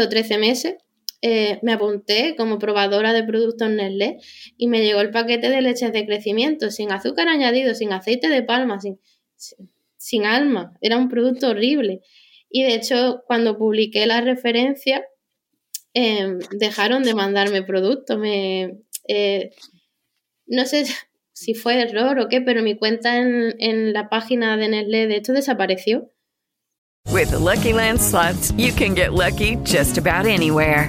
[0.00, 0.76] eh, o 13 meses,
[1.20, 4.18] eh, me apunté como probadora de productos Nestlé
[4.56, 8.42] y me llegó el paquete de leches de crecimiento sin azúcar añadido, sin aceite de
[8.42, 9.00] palma, sin,
[9.96, 10.74] sin, alma.
[10.80, 12.02] Era un producto horrible.
[12.48, 15.04] Y de hecho, cuando publiqué la referencia,
[15.92, 18.16] em, dejaron de mandarme productos.
[18.16, 18.78] Me,
[19.08, 19.50] eh,
[20.46, 20.84] no sé
[21.32, 25.16] si fue error o qué, pero mi cuenta en, en la página de Nestlé de
[25.16, 26.12] esto desapareció.
[27.10, 28.00] With Lucky Land
[28.56, 30.88] you can get lucky just about anywhere.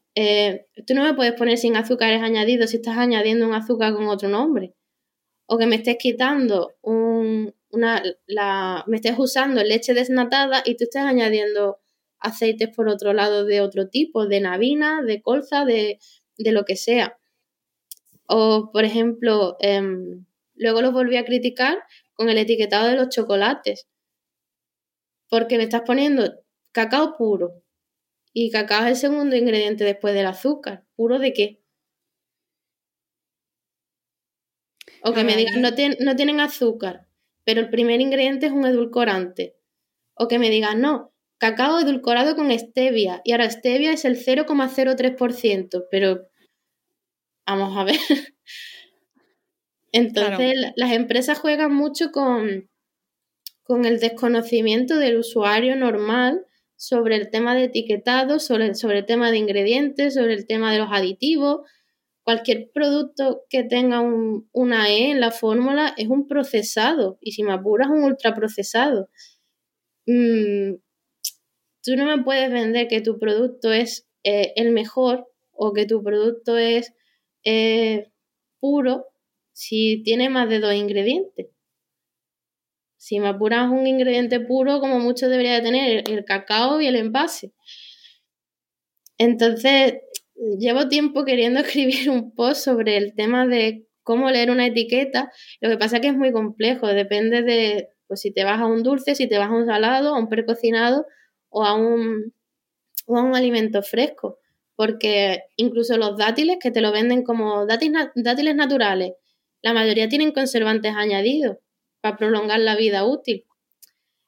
[0.15, 4.07] eh, tú no me puedes poner sin azúcares añadidos si estás añadiendo un azúcar con
[4.07, 4.73] otro nombre.
[5.45, 10.85] O que me estés quitando un, una, la, me estés usando leche desnatada y tú
[10.85, 11.79] estés añadiendo
[12.19, 15.99] aceites por otro lado de otro tipo, de navina, de colza, de,
[16.37, 17.17] de lo que sea.
[18.27, 23.87] O, por ejemplo, em, luego lo volví a criticar con el etiquetado de los chocolates.
[25.29, 27.60] Porque me estás poniendo cacao puro,
[28.33, 30.85] y cacao es el segundo ingrediente después del azúcar.
[30.95, 31.61] ¿Puro de qué?
[35.03, 37.07] O que me digan, no, no tienen azúcar,
[37.43, 39.57] pero el primer ingrediente es un edulcorante.
[40.13, 43.21] O que me digan, no, cacao edulcorado con stevia.
[43.23, 45.87] Y ahora stevia es el 0,03%.
[45.89, 46.27] Pero
[47.45, 47.95] vamos a ver.
[49.91, 52.69] Entonces, las empresas juegan mucho con,
[53.63, 56.45] con el desconocimiento del usuario normal
[56.81, 60.79] sobre el tema de etiquetado, sobre, sobre el tema de ingredientes, sobre el tema de
[60.79, 61.61] los aditivos.
[62.23, 67.43] Cualquier producto que tenga un, una E en la fórmula es un procesado y si
[67.43, 69.11] me apuras un ultraprocesado.
[70.07, 70.77] Mm,
[71.83, 76.01] tú no me puedes vender que tu producto es eh, el mejor o que tu
[76.01, 76.95] producto es
[77.45, 78.09] eh,
[78.59, 79.05] puro
[79.53, 81.45] si tiene más de dos ingredientes.
[83.01, 86.95] Si me apuras un ingrediente puro, como mucho debería de tener el, cacao y el
[86.95, 87.51] envase.
[89.17, 89.95] Entonces,
[90.59, 95.31] llevo tiempo queriendo escribir un post sobre el tema de cómo leer una etiqueta.
[95.61, 98.67] Lo que pasa es que es muy complejo, depende de pues, si te vas a
[98.67, 101.07] un dulce, si te vas a un salado, a un precocinado
[101.49, 102.35] o a un,
[103.07, 104.37] o a un alimento fresco.
[104.75, 109.13] Porque incluso los dátiles que te lo venden como dátiles naturales,
[109.63, 111.57] la mayoría tienen conservantes añadidos
[112.01, 113.45] para prolongar la vida útil.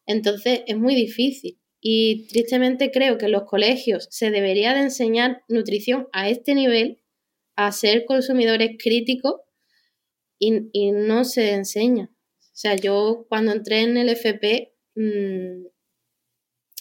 [0.06, 5.44] Entonces es muy difícil y tristemente creo que en los colegios se debería de enseñar
[5.50, 7.02] nutrición a este nivel,
[7.56, 9.42] a ser consumidores críticos
[10.40, 12.10] y, no se enseña.
[12.40, 15.66] O sea, yo cuando entré en el FP, mm,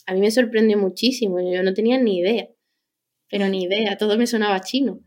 [0.06, 2.48] a mí me sorprendió muchísimo, yo no tenía ni idea,
[3.30, 5.00] pero ni idea, todo me sonaba chino.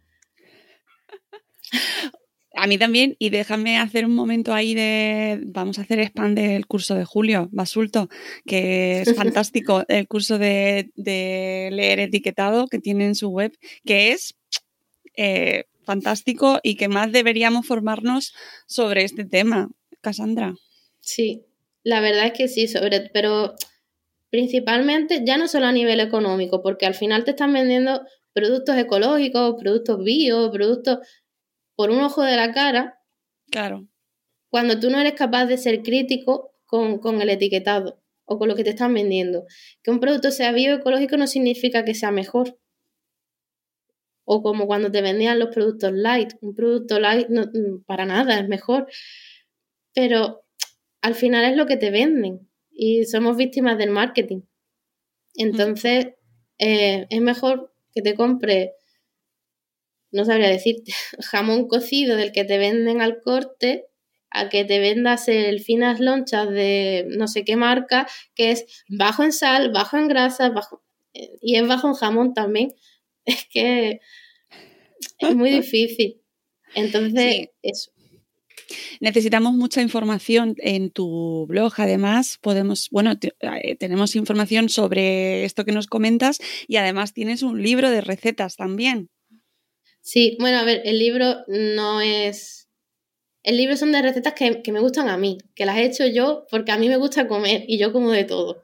[2.56, 6.65] A mí también, y déjame hacer un momento ahí de, vamos a hacer spam del
[6.68, 8.10] curso de Julio Basulto,
[8.46, 14.36] que es fantástico, el curso de, leer etiquetado que tiene en su web, que es
[15.18, 18.34] eh, fantástico y que más deberíamos formarnos
[18.68, 19.70] sobre este tema.
[20.02, 20.54] Cassandra.
[21.00, 21.46] Sí,
[21.84, 23.56] la verdad es que sí, sobre, pero
[24.30, 28.02] principalmente ya no solo a nivel económico, porque al final te están vendiendo
[28.34, 31.00] productos ecológicos, productos bio, productos
[31.76, 33.00] por un ojo de la cara.
[33.52, 33.88] Claro.
[34.50, 38.64] Cuando tú no eres capaz de ser crítico con, el etiquetado o con lo que
[38.64, 39.46] te están vendiendo.
[39.84, 42.58] Que un producto sea bioecológico no significa que sea mejor.
[44.24, 46.34] O como cuando te vendían los productos light.
[46.42, 48.88] Un producto light no, mm, para nada es mejor.
[49.94, 50.44] Pero
[51.02, 52.50] al final es lo que te venden.
[52.72, 54.42] Y somos víctimas del marketing.
[55.36, 56.14] Entonces,
[56.58, 58.72] eh, es mejor que te compres
[60.15, 63.86] no sabría decirte, jamón cocido del que te venden al corte
[64.32, 69.23] a que te vendas el finas lonchas de no sé qué marca, que es bajo
[69.23, 70.84] en sal, bajo en grasa, bajo
[71.41, 72.73] y es bajo en jamón también.
[73.28, 74.01] Es que
[75.17, 76.21] es muy difícil.
[76.75, 77.91] Entonces, eso.
[78.99, 81.73] Necesitamos mucha información en tu blog.
[81.78, 83.13] Además, podemos, bueno,
[83.63, 88.58] eh, tenemos información sobre esto que nos comentas y además tienes un libro de recetas
[88.58, 89.10] también.
[90.06, 92.70] Sí, bueno, a ver, el libro no es...
[93.44, 96.46] El libro son de recetas que, me gustan a mí, que las he hecho yo
[96.52, 98.63] porque a mí me gusta comer y yo como de todo.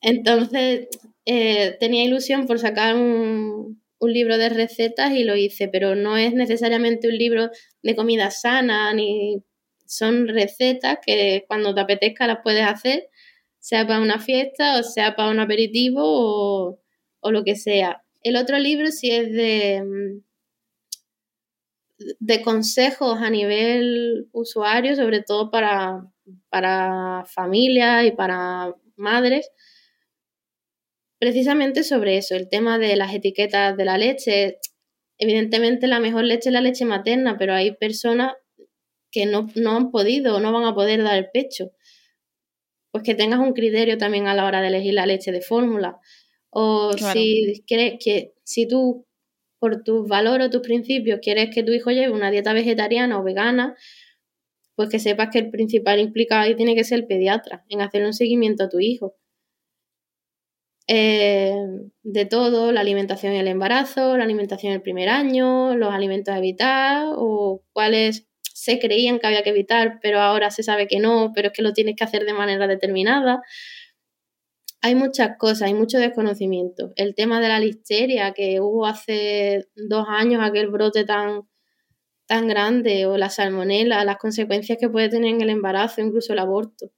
[0.00, 0.88] Entonces,
[1.26, 6.16] eh, tenía ilusión por sacar un, un libro de recetas y lo hice, pero no
[6.16, 7.50] es necesariamente un libro
[7.82, 9.42] de comida sana, ni
[9.86, 13.10] son recetas que cuando te apetezca las puedes hacer,
[13.60, 16.80] sea para una fiesta o sea para un aperitivo
[17.20, 18.05] o lo que sea.
[18.22, 20.22] El otro libro sí es de, mm,
[22.18, 26.06] de consejos a nivel usuario, sobre todo para,
[26.48, 29.50] para familias y para madres,
[31.18, 34.58] precisamente sobre eso, el tema de las etiquetas de la leche.
[35.18, 38.34] Evidentemente la mejor leche es la leche materna, pero hay personas
[39.10, 41.70] que no, no han podido o no van a poder dar el pecho.
[42.90, 45.98] Pues que tengas un criterio también a la hora de elegir la leche de fórmula.
[46.58, 49.06] O si quieres que, si tú,
[49.58, 53.22] por tus valores o tus principios, quieres que tu hijo lleve una dieta vegetariana o
[53.22, 53.76] vegana,
[54.74, 58.06] pues que sepas que el principal implicado ahí tiene que ser el pediatra, en hacer
[58.06, 59.16] un seguimiento a tu hijo.
[60.88, 61.52] Eh,
[62.02, 66.32] de todo, la alimentación en el embarazo, la alimentación en el primer año, los alimentos
[66.32, 71.00] a evitar o cuáles se creían que había que evitar, pero ahora se sabe que
[71.00, 73.42] no, pero es que lo tienes que hacer de manera determinada.
[74.86, 76.92] Hay muchas cosas, hay mucho desconocimiento.
[76.94, 81.48] El tema de la listeria que hubo hace dos años, aquel brote tan,
[82.26, 86.38] tan grande, o la salmonela, las consecuencias que puede tener en el embarazo, incluso el
[86.38, 86.92] aborto.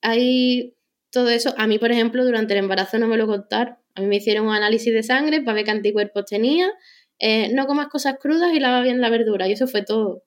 [0.00, 0.74] Hay
[1.10, 1.52] todo eso.
[1.58, 3.76] A mí, por ejemplo, durante el embarazo no me lo contaron.
[3.94, 6.72] A mí me hicieron un análisis de sangre para ver qué anticuerpos tenía.
[7.18, 9.46] Eh, no comas cosas crudas y lava bien la verdura.
[9.48, 10.22] Y eso fue todo.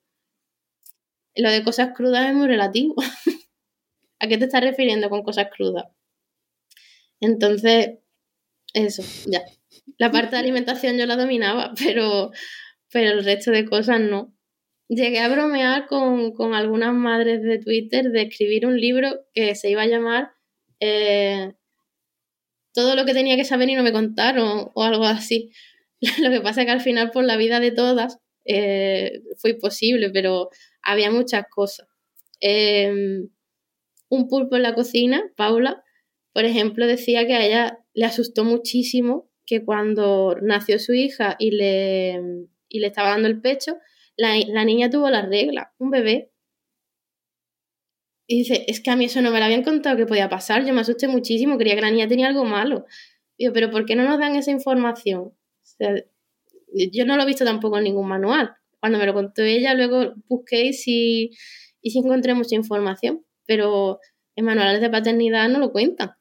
[1.36, 2.94] Lo de cosas crudas es muy relativo.
[4.20, 5.97] ¿A qué te estás refiriendo con cosas crudas?
[7.20, 8.00] Entonces,
[8.74, 9.42] eso, ya.
[9.98, 12.32] La parte de alimentación yo la dominaba, pero,
[12.92, 14.34] pero el resto de cosas no.
[14.90, 19.70] Llegué a bromear con, con algunas madres de Twitter de escribir un libro que se
[19.70, 20.32] iba a llamar
[20.80, 21.54] eh,
[22.74, 25.52] todo lo que tenía que saber y no me contaron o algo así.
[26.22, 30.12] Lo que pasa es que al final por la vida de todas eh, fue imposible,
[30.12, 30.50] pero
[30.84, 31.88] había muchas cosas.
[32.40, 33.30] Em,
[34.10, 35.84] un pulpo en la cocina, Paula,
[36.38, 41.50] por ejemplo, decía que a ella le asustó muchísimo que cuando nació su hija y
[41.50, 42.22] le,
[42.70, 43.78] y le estaba dando el pecho,
[44.16, 46.32] la, la niña tuvo la regla, un bebé,
[48.28, 50.64] y dice, es que a mí eso no me lo habían contado que podía pasar,
[50.64, 52.86] yo me asusté muchísimo, creía que la niña tenía algo malo.
[53.36, 55.34] Digo, pero ¿por qué no nos dan esa información?
[56.92, 58.56] yo no lo he visto tampoco en ningún manual.
[58.80, 61.32] Cuando me lo contó ella, luego busqué y sí,
[61.82, 64.00] y encontré mucha información, pero
[64.38, 66.12] en manuales de paternidad no lo cuentan.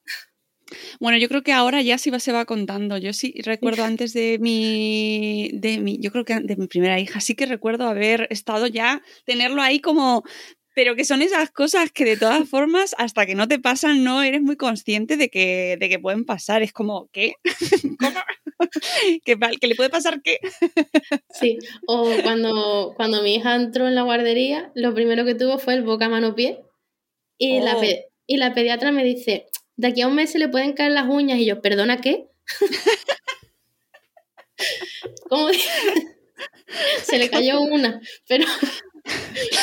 [0.99, 2.99] Bueno, yo creo que ahora ya sí se va contando.
[2.99, 7.21] Yo sí recuerdo antes de mi, de mi, yo creo que de mi primera hija,
[7.21, 10.25] sí que recuerdo haber estado ya, tenerlo ahí como
[10.77, 14.23] pero que son esas cosas que de todas formas, hasta que no te pasan, no
[14.23, 16.62] eres muy consciente de que, de que pueden pasar.
[16.62, 17.33] Es como, ¿qué?
[17.99, 18.21] ¿Cómo?
[19.25, 19.37] ¿Que,
[19.67, 20.39] le puede pasar qué?
[21.31, 25.75] sí, o cuando, cuando mi hija entró en la guardería, lo primero que tuvo fue
[25.75, 26.66] el boca, mano, pie.
[27.39, 27.82] Y, la, oh.
[28.26, 31.09] y la pediatra me dice, de aquí a un mes se le pueden caer las
[31.09, 31.39] uñas.
[31.39, 32.28] Y yo, ¿perdona qué?
[35.28, 35.49] ¿Cómo?
[37.03, 38.47] se le cayó una, pero...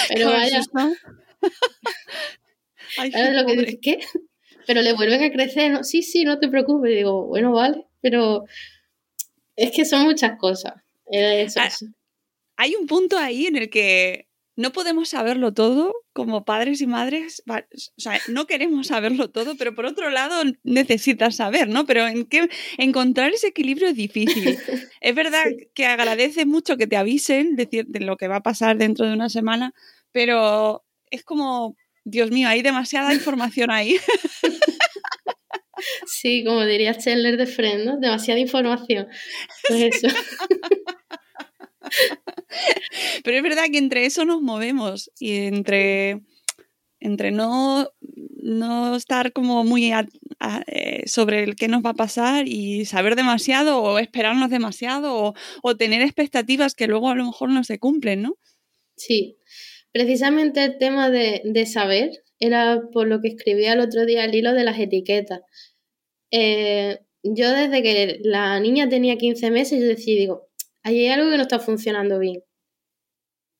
[0.10, 0.62] Pero vaya.
[3.34, 4.00] lo que ¿qué?
[4.66, 5.84] Pero le vuelven a crecer, ¿no?
[5.84, 6.92] Sí, sí, no te preocupes.
[6.92, 8.46] Y digo, bueno, vale, pero
[9.56, 10.74] es que son muchas cosas.
[11.58, 11.70] Ah,
[12.56, 17.44] hay un punto ahí en el que no podemos saberlo todo como padres y madres.
[17.48, 21.86] O sea, no queremos saberlo todo, pero por otro lado necesitas saber, ¿no?
[21.86, 24.58] Pero en qué encontrar ese equilibrio es difícil.
[25.02, 29.06] es verdad que agradece mucho que te avisen de lo que va a pasar dentro
[29.06, 29.74] de una semana,
[30.12, 33.98] pero es como, Dios mío, hay demasiada información ahí.
[36.06, 37.98] Sí, como diría Chandler de Friend, ¿no?
[37.98, 39.08] Demasiada información.
[39.68, 40.08] Pues eso.
[43.24, 46.22] Pero es verdad que entre eso nos movemos y entre,
[47.00, 47.90] entre no,
[48.42, 53.82] no estar como muy eh, sobre el qué nos va a pasar y saber demasiado
[53.82, 58.38] o esperarnos demasiado o, tener expectativas que luego a lo mejor no se cumplen, ¿no?
[58.96, 59.38] Sí,
[59.92, 64.36] precisamente el tema de, de saber era por lo que escribía el otro día el
[64.36, 65.42] hilo de las etiquetas.
[66.32, 70.50] Eh, yo desde que la niña tenía 15 meses, yo decía, digo,
[70.84, 72.44] hay algo que no está funcionando bien.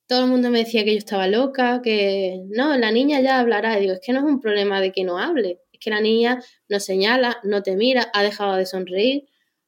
[0.08, 3.78] Todo el mundo me decía que yo estaba loca, que no, la niña ya hablará.
[3.78, 6.02] Y digo, es que no es un problema de que no hable, es que la
[6.02, 9.26] niña no señala, no te mira, ha dejado de sonreír,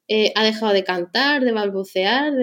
[0.07, 2.33] eh, ha dejado de cantar, de balbucear.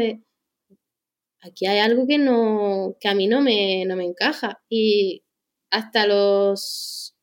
[1.41, 4.63] Aquí hay algo que no, que a mí no me, no me encaja.
[4.71, 5.25] Y
[5.71, 7.15] hasta los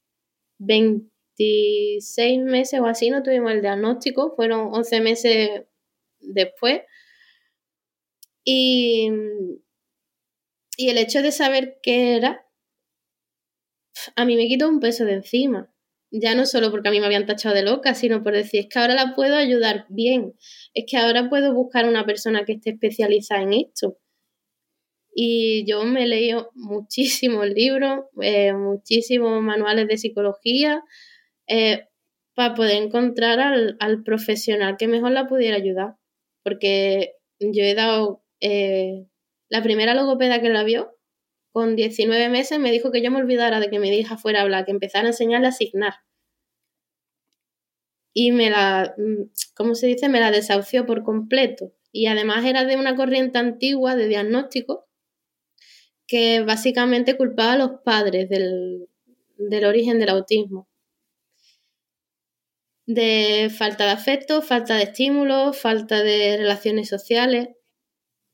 [0.60, 5.64] 26 meses o así no tuvimos el diagnóstico, fueron 11 meses
[6.20, 6.82] después
[8.52, 9.12] y,
[10.78, 12.48] el hecho de saber qué era,
[14.16, 15.72] a mí me quitó un peso de encima.
[16.12, 18.68] Ya no solo porque a mí me habían tachado de loca, sino por decir, es
[18.68, 20.34] que ahora la puedo ayudar bien,
[20.74, 24.00] es que ahora puedo buscar una persona que esté especializada en esto.
[25.14, 30.82] Y yo me he leído muchísimos libros, eh, muchísimos manuales de psicología,
[31.48, 31.88] eh,
[32.34, 35.98] para poder encontrar al, al profesional que mejor la pudiera ayudar.
[36.44, 38.24] Porque yo he dado...
[38.42, 39.08] eh,
[39.50, 40.98] la primera logopeda que la vio,
[41.52, 44.44] con 19 meses, me dijo que yo me olvidara de que mi hija fuera a
[44.44, 45.94] hablar, que empezara a enseñarle a asignar.
[48.14, 50.10] Y me la, mm, ¿cómo se dice?
[50.10, 51.74] Me la desahució por completo.
[51.92, 54.88] Y además era de una corriente antigua de diagnóstico
[56.08, 58.88] que básicamente culpaba a los padres del,
[59.38, 60.68] del origen del autismo.
[62.88, 67.50] De falta de afecto, falta de estímulos, falta de relaciones sociales.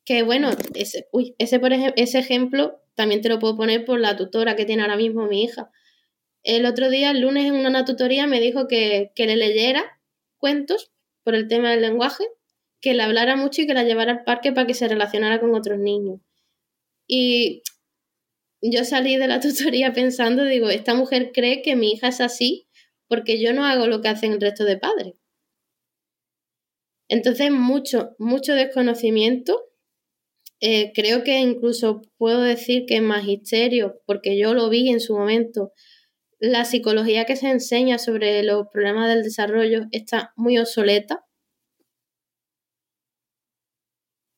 [0.06, 4.16] Que bueno, ese, uy, ese, por ese ejemplo también te lo puedo poner por la
[4.16, 5.72] tutora que tiene ahora mismo mi hija.
[6.44, 10.00] El otro día, el lunes, en una tutoría me dijo que, que le leyera
[10.38, 10.92] cuentos
[11.24, 12.24] por el tema del lenguaje,
[12.82, 15.56] que le hablara mucho y que la llevara al parque para que se relacionara con
[15.56, 16.22] otros niños.
[17.08, 17.64] Y
[18.62, 22.68] yo salí de la tutoría pensando, digo, esta mujer cree que mi hija es así
[23.08, 25.16] porque yo no hago lo que hacen el resto de padres.
[27.08, 29.64] Entonces, mucho, mucho desconocimiento.
[30.68, 35.16] Eh, creo que incluso puedo decir que en magisterio, porque yo lo vi en su
[35.16, 35.74] momento,
[36.40, 41.24] la psicología que se enseña sobre los problemas del desarrollo está muy obsoleta.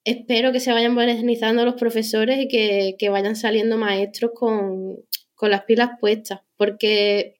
[0.03, 4.97] Espero que se vayan modernizando los profesores y que, que vayan saliendo maestros con,
[5.33, 7.39] con las pilas puestas, porque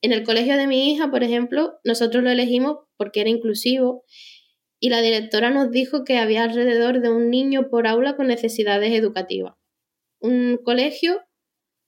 [0.00, 4.04] en el colegio de mi hija, por ejemplo, nosotros lo elegimos porque era inclusivo
[4.80, 8.92] y la directora nos dijo que había alrededor de un niño por aula con necesidades
[8.92, 9.54] educativas.
[10.20, 11.20] Un colegio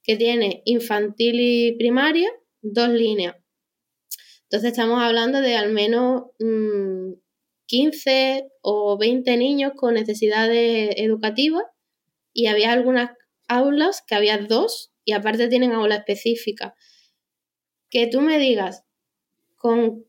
[0.02, 2.30] que tiene infantil y primaria,
[2.62, 3.36] dos líneas.
[4.44, 7.12] Entonces estamos hablando de al menos mmm,
[7.66, 11.62] 15 o 20 niños con necesidades educativas
[12.32, 13.12] y había algunas
[13.46, 16.74] aulas que había dos y aparte tienen aula específica.
[17.88, 18.84] Que tú me digas
[19.56, 20.04] con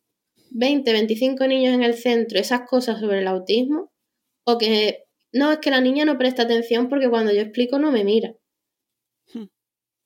[0.51, 3.91] 20, 25 niños en el centro esas cosas sobre el autismo
[4.45, 7.91] o que no, es que la niña no presta atención porque cuando yo explico no
[7.91, 8.35] me mira.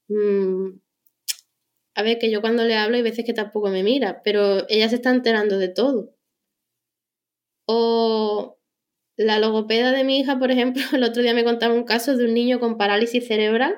[0.07, 0.79] Mm,
[1.95, 4.87] a ver, que yo cuando le hablo hay veces que tampoco me mira, pero ella
[4.89, 6.13] se está enterando de todo.
[7.67, 8.59] O
[9.17, 12.25] la logopeda de mi hija, por ejemplo, el otro día me contaba un caso de
[12.25, 13.75] un niño con parálisis cerebral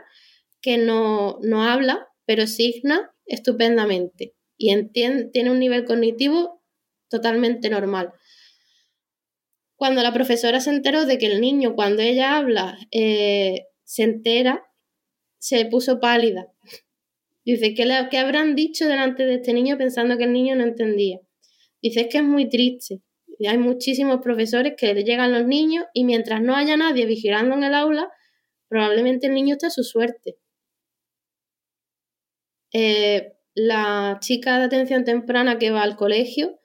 [0.61, 6.63] que no, no habla, pero signa estupendamente y tiene un nivel cognitivo
[7.09, 8.13] totalmente normal.
[9.75, 14.65] Cuando la profesora se enteró de que el niño, cuando ella habla, eh, se entera,
[15.37, 16.51] se puso pálida.
[17.45, 20.63] Dice, ¿qué, le, ¿qué habrán dicho delante de este niño pensando que el niño no
[20.63, 21.19] entendía?
[21.81, 23.01] Dice, es que es muy triste.
[23.39, 27.55] Y hay muchísimos profesores que le llegan los niños y mientras no haya nadie vigilando
[27.55, 28.09] en el aula,
[28.67, 30.39] probablemente el niño está a su suerte.
[32.73, 36.59] Eh, la chica de atención temprana que va al colegio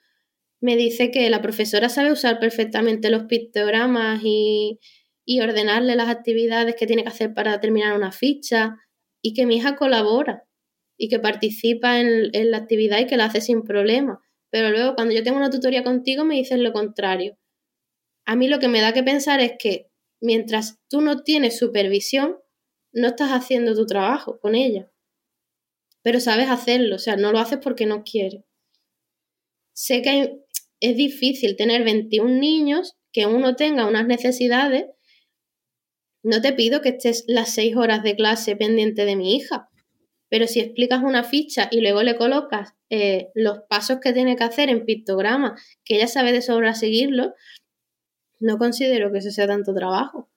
[0.61, 4.79] me dice que la profesora sabe usar perfectamente los pictogramas y,
[5.25, 8.77] y ordenarle las actividades que tiene que hacer para terminar una ficha
[9.23, 10.45] y que mi hija colabora
[10.99, 14.21] y que participa en, en, la actividad y que la hace sin problema.
[14.51, 17.39] Pero luego cuando yo tengo una tutoría contigo me dices lo contrario.
[18.27, 19.89] A mí lo que me da que pensar es que
[20.21, 22.37] mientras tú no tienes supervisión,
[22.93, 24.92] no estás haciendo tu trabajo con ella.
[26.03, 28.43] Pero sabes hacerlo, o sea, no lo haces porque no quieres.
[29.75, 30.41] Sé que
[30.81, 34.87] es difícil tener 21 niños, que uno tenga unas necesidades
[36.23, 39.69] no te pido que estés las seis horas de clase pendiente de mi hija,
[40.29, 44.45] pero si explicas una ficha y luego le colocas eh, los pasos que tiene que
[44.45, 47.35] hacer en pictograma, que ella sabe de sobra seguirlo,
[48.39, 50.31] no considero que eso sea tanto trabajo.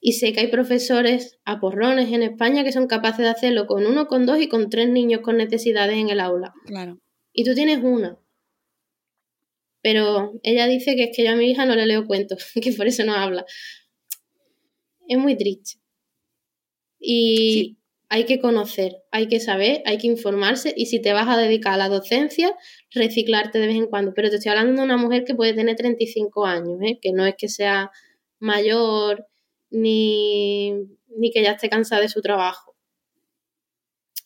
[0.00, 4.06] Y sé que hay profesores aporrones en España que son capaces de hacerlo con uno,
[4.06, 6.54] con dos y con tres niños con necesidades en el aula.
[6.66, 7.00] Claro.
[7.32, 8.18] Y tú tienes una.
[9.82, 12.72] Pero ella dice que es que yo a mi hija no le leo cuentos, que
[12.72, 13.44] por eso no habla
[15.08, 15.80] es muy triste.
[17.00, 17.78] Y sí.
[18.08, 21.74] hay que conocer, hay que saber, hay que informarse y si te vas a dedicar
[21.74, 22.54] a la docencia,
[22.92, 24.12] reciclarte de vez en cuando.
[24.14, 26.98] Pero te estoy hablando de una mujer que puede tener 35 años, ¿eh?
[27.00, 27.90] que no es que sea
[28.38, 29.26] mayor
[29.70, 30.72] ni,
[31.16, 32.76] ni que ya esté cansada de su trabajo.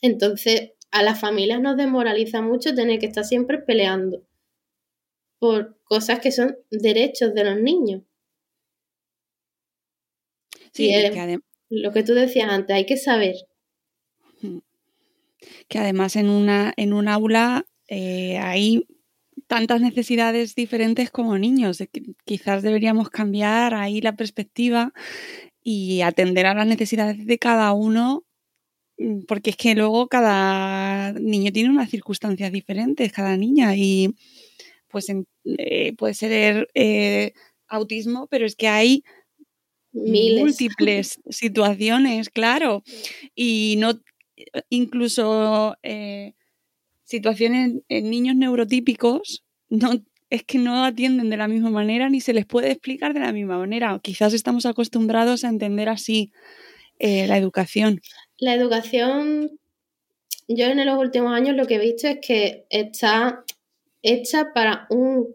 [0.01, 4.27] Entonces, a las familias nos desmoraliza mucho tener que estar siempre peleando
[5.39, 8.03] por cosas que son derechos de los niños.
[10.73, 11.39] Sí, y que
[11.69, 13.35] lo que tú decías antes, hay que saber.
[15.69, 18.87] Que además en una, en un aula eh, hay
[19.53, 21.85] tantas necesidades diferentes como niños.
[22.25, 24.95] Quizás deberíamos cambiar ahí la perspectiva
[25.63, 28.25] y atender a las necesidades de cada uno,
[28.97, 34.17] mm, porque es que luego cada niño tiene unas circunstancias diferentes, cada niña, y
[34.89, 35.09] pues
[35.45, 37.35] eh, puede ser eh,
[37.69, 39.05] autismo, pero es que hay
[39.93, 42.85] múltiples situaciones, claro.
[43.35, 44.01] Y no,
[44.71, 46.33] incluso eh,
[47.05, 49.91] situaciones en niños neurotípicos, no,
[50.33, 53.33] es que no atienden de la misma manera ni se les puede explicar de la
[53.33, 54.01] misma manera.
[54.03, 56.33] Quizás estamos acostumbrados a entender así
[56.99, 58.01] eh, la educación.
[58.39, 59.59] La educación,
[60.49, 63.45] yo en los últimos años lo que he visto es que está
[64.01, 65.35] hecha para un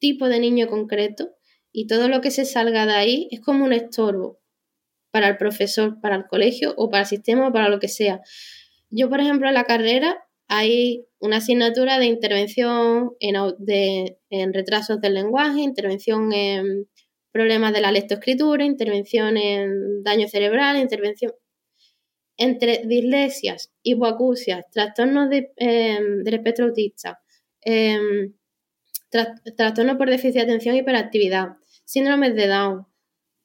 [0.00, 1.30] tipo de niño concreto
[1.70, 4.40] y todo lo que se salga de ahí es como un estorbo
[5.12, 8.20] para el profesor, para el colegio o para el sistema o para lo que sea.
[8.90, 10.24] Yo, por ejemplo, en la carrera
[10.54, 16.88] hay una asignatura de intervención en, retrasos del lenguaje, intervención en
[17.32, 21.32] problemas de la lectoescritura, intervención en daño cerebral, intervención
[22.36, 27.22] entre dislesias, hipoacusias, trastornos de, em, del espectro autista,
[27.62, 28.34] em,
[29.56, 32.86] trastornos por déficit de atención y hiperactividad, síndromes de Down,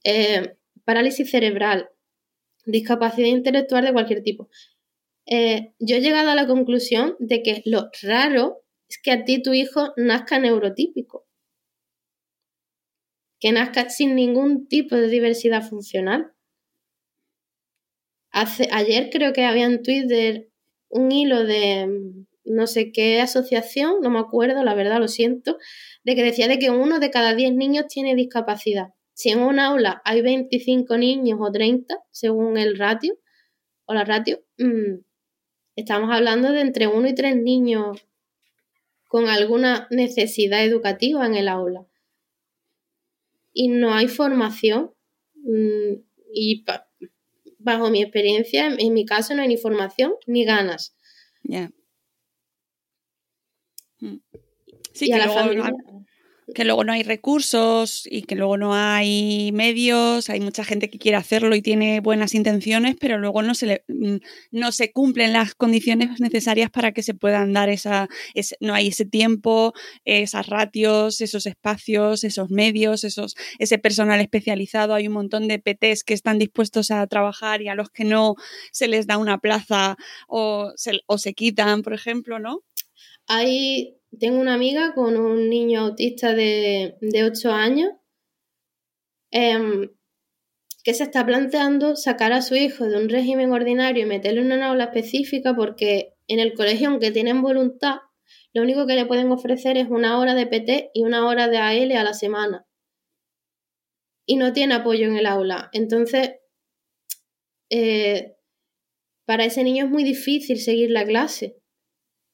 [0.04, 0.54] em,
[0.84, 1.90] parálisis cerebral,
[2.66, 4.50] discapacidad intelectual de cualquier tipo.
[5.30, 9.42] Eh, yo he llegado a la conclusión de que lo raro es que a ti
[9.42, 11.28] tu hijo nazca neurotípico,
[13.40, 16.32] que nazca sin ningún tipo de diversidad funcional.
[18.32, 20.50] Hace, ayer creo que había en Twitter
[20.90, 25.58] un hilo de no sé qué asociación, no me acuerdo, la verdad lo siento,
[26.04, 28.94] de que decía de que uno de cada 10 niños tiene discapacidad.
[29.14, 33.18] Si en un aula hay 25 niños o 30, según el ratio
[33.86, 35.07] o la ratio, mm,
[35.78, 38.04] Estamos hablando de entre uno y tres niños
[39.08, 41.86] con alguna necesidad educativa en el aula.
[43.54, 44.92] Y no hay formación.
[45.36, 46.02] Mm,
[46.34, 46.66] y
[47.60, 50.96] bajo mi experiencia, en mi caso, no hay ni formación ni ganas.
[51.44, 51.72] Ya.
[54.00, 54.18] Mm.
[54.94, 55.72] Sí, que la familia
[56.56, 60.98] que luego no hay recursos y que luego no hay medios, hay mucha gente que
[60.98, 64.18] quiere hacerlo y tiene buenas intenciones, pero luego no se, le, mm,
[64.52, 68.08] no se cumplen las condiciones necesarias para que se puedan dar esa,
[68.62, 69.74] no hay ese tiempo,
[70.06, 76.04] esas ratios, esos espacios, esos medios, esos, ese personal especializado, hay un montón de PTs
[76.06, 78.36] que están dispuestos a trabajar y a los que no
[78.72, 82.64] se les da una plaza o se, o se quitan, por ejemplo, ¿no?
[83.28, 87.92] Hay tengo una amiga con un niño autista de, de 8 años
[89.32, 89.90] em,
[90.84, 94.54] que se está planteando sacar a su hijo de un régimen ordinario y meterlo en
[94.54, 97.98] una aula específica porque en el colegio, aunque tienen voluntad,
[98.54, 101.58] lo único que le pueden ofrecer es una hora de PT y una hora de
[101.58, 102.66] AL a la semana.
[104.26, 105.70] Y no tiene apoyo en el aula.
[105.74, 106.32] Entonces,
[107.70, 108.36] eh,
[109.26, 111.57] para ese niño es muy difícil seguir la clase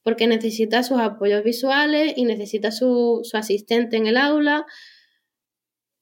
[0.04, 4.66] porque necesita sus apoyos visuales y necesita su, asistente en el aula.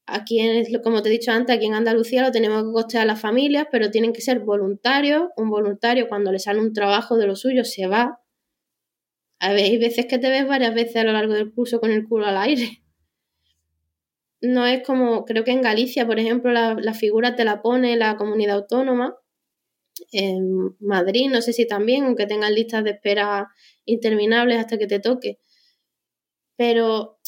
[0.07, 0.41] Aquí,
[0.83, 3.69] como te he dicho antes, aquí en Andalucía lo tenemos que costear a las familias,
[3.71, 5.29] pero tienen que ser voluntarios.
[5.37, 8.21] Un voluntario, cuando le sale un trabajo de lo suyo, se va.
[9.39, 12.27] Hay veces que te ves varias veces a lo largo del curso con el culo
[12.27, 12.83] al aire.
[14.41, 17.97] No es como, creo que en Galicia, por ejemplo, la, la figura te la pone
[17.97, 19.17] la comunidad autónoma.
[20.11, 23.49] En Madrid, no sé si también, aunque tengan listas de espera
[23.85, 25.41] interminables hasta que te toque.
[26.57, 27.19] Pero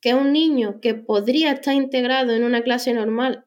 [0.00, 3.46] que un niño que podría estar integrado en una clase normal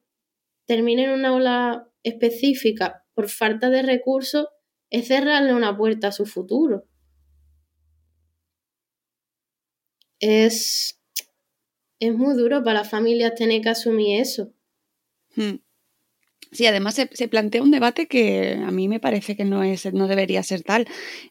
[0.66, 4.46] termine en una aula específica por falta de recursos
[4.90, 6.86] es cerrarle una puerta a su futuro.
[10.20, 11.00] Es,
[11.98, 14.52] es muy duro para las familias tener que asumir eso.
[15.34, 15.63] Hmm.
[16.54, 20.06] Sí, además se, plantea un debate que a mí me parece que no es, no
[20.06, 20.86] debería ser tal,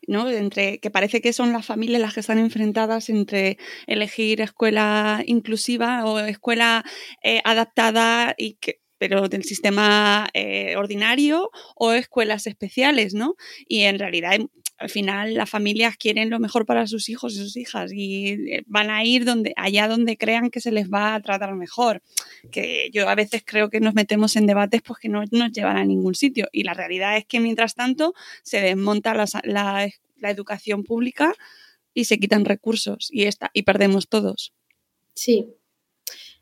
[0.05, 0.29] ¿no?
[0.29, 3.57] Entre que parece que son las familias las que están enfrentadas entre
[3.87, 6.83] elegir escuela inclusiva o escuela
[7.23, 13.35] eh, adaptada y que pero del sistema eh, ordinario o escuelas especiales, ¿no?
[13.67, 14.39] Y en realidad
[14.83, 18.63] al final las familias quieren lo mejor para sus hijos y sus hijas y eh,
[18.67, 22.01] van a ir donde, allá donde crean que se les va a tratar mejor.
[22.51, 25.77] Que yo a veces creo que nos metemos en debates pues que no nos llevan
[25.77, 26.49] a ningún sitio.
[26.51, 28.13] Y la realidad es que mientras tanto
[28.43, 31.33] se desmonta la, la, educación pública
[31.93, 34.53] y se quitan recursos y, esta, y perdemos todos.
[35.13, 35.53] Sí.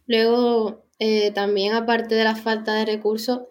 [0.07, 3.41] Luego, eh, también aparte de la falta de recursos,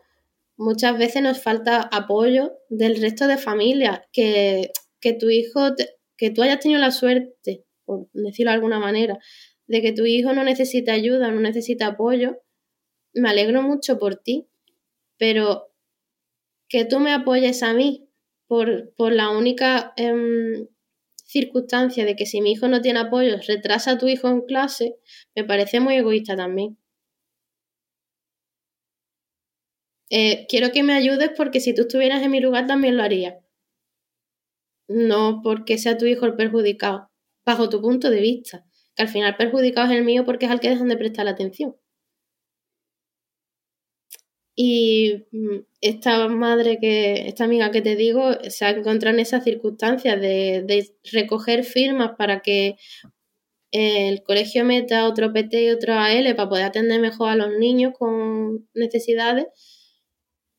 [0.60, 4.72] muchas veces nos falta apoyo del resto de familias, que,
[5.12, 5.74] tu hijo,
[6.16, 9.18] que tú hayas tenido la suerte, por decirlo de alguna manera,
[9.66, 12.38] de que tu hijo no necesita ayuda, no necesita apoyo,
[13.14, 14.48] me alegro mucho por ti,
[15.18, 15.72] pero
[16.68, 18.08] que tú me apoyes a mí
[18.46, 20.68] por, la única em,
[21.24, 24.96] circunstancia de que si mi hijo no tiene apoyo, retrasa a tu hijo en clase,
[25.34, 26.78] me parece muy egoísta también.
[30.10, 33.38] eh, quiero que me ayudes porque si tú estuvieras en mi lugar también lo haría.
[34.90, 37.10] No porque sea tu hijo el perjudicado,
[37.46, 38.66] bajo tu punto de vista,
[38.96, 41.30] que al final perjudicado es el mío porque es al que dejan de prestar la
[41.30, 41.76] atención.
[44.56, 49.44] Y mm, esta madre que, esta amiga que te digo, se ha encontrado en esas
[49.44, 52.76] circunstancias de, recoger firmas para que
[53.70, 57.92] el colegio meta otro PT y otro AL para poder atender mejor a los niños
[57.98, 59.46] con necesidades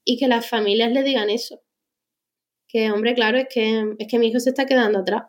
[0.06, 1.62] y que las familias le digan eso.
[2.72, 5.24] Que, hombre, claro, es que, es que mi hijo se está quedando atrás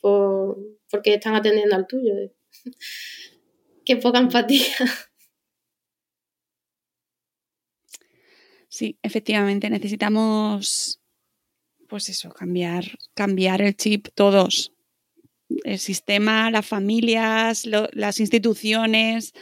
[0.00, 0.58] por,
[0.90, 2.14] porque están atendiendo al tuyo.
[3.84, 4.64] Qué poca empatía.
[8.68, 11.00] Sí, efectivamente, necesitamos,
[11.88, 12.84] pues eso, cambiar,
[13.14, 14.72] cambiar el chip todos.
[15.64, 19.32] El sistema, las familias, las instituciones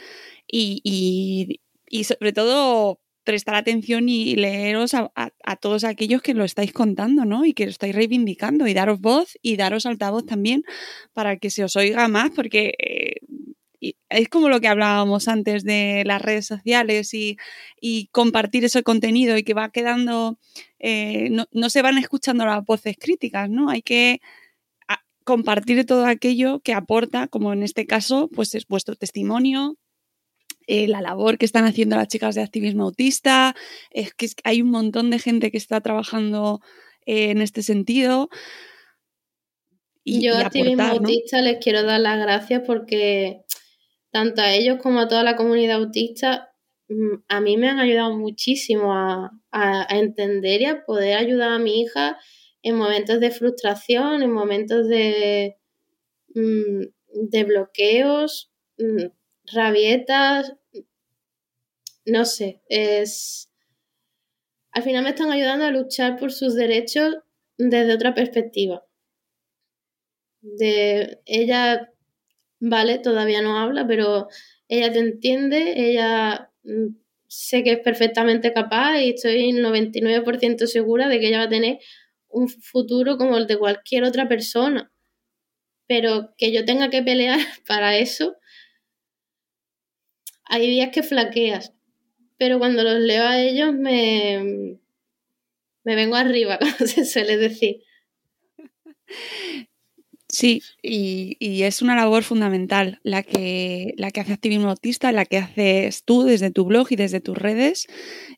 [0.47, 1.59] y,
[2.03, 2.98] sobre todo
[3.29, 5.11] prestar atención y leeros a,
[5.61, 7.45] todos aquellos que lo estáis contando, ¿no?
[7.45, 10.63] Y que lo estáis reivindicando y daros voz y daros altavoz también
[11.13, 16.01] para que se os oiga más, porque eh, es como lo que hablábamos antes de
[16.07, 17.37] las redes sociales y,
[18.11, 20.39] compartir ese contenido y que va quedando,
[20.79, 23.69] eh, no, se van escuchando las voces críticas, ¿no?
[23.69, 24.21] Hay que
[25.23, 29.77] compartir todo aquello que aporta, como en este caso, pues es vuestro testimonio,
[30.71, 33.55] eh, la labor que están haciendo las chicas de activismo autista,
[33.89, 36.61] es que hay un montón de gente que está trabajando
[37.07, 38.29] eh, en este sentido.
[40.03, 43.41] Y, Yo, activismo autista, les quiero dar las gracias porque
[44.11, 46.53] tanto a ellos como a toda la comunidad autista,
[46.87, 49.31] mm, a mí me han ayudado muchísimo a,
[49.89, 52.19] entender y a poder ayudar a mi hija
[52.61, 55.57] en momentos de frustración, en momentos de,
[56.35, 56.83] mm,
[57.31, 59.07] de bloqueos, mm,
[59.51, 60.53] rabietas,
[62.11, 63.49] no sé, es...
[64.71, 67.17] Al final me están ayudando a luchar por sus derechos
[67.57, 68.85] desde otra perspectiva.
[70.41, 71.91] De ella
[72.59, 72.99] ¿vale?
[72.99, 74.27] Todavía no habla, pero
[74.67, 76.95] ella te entiende, ella mm,
[77.27, 81.79] sé que es perfectamente capaz y estoy 99% segura de que ella va a tener
[82.29, 84.91] un futuro como el de cualquier otra persona.
[85.87, 88.37] Pero que yo tenga que pelear para eso,
[90.45, 91.73] hay días que flaqueas.
[92.39, 94.79] Pero cuando los leo a ellos me,
[95.83, 97.83] me vengo arriba, como se suele decir.
[100.31, 105.37] Sí, y, es una labor fundamental la que, la que hace Activismo Autista, la que
[105.39, 107.87] haces tú desde tu blog y desde tus redes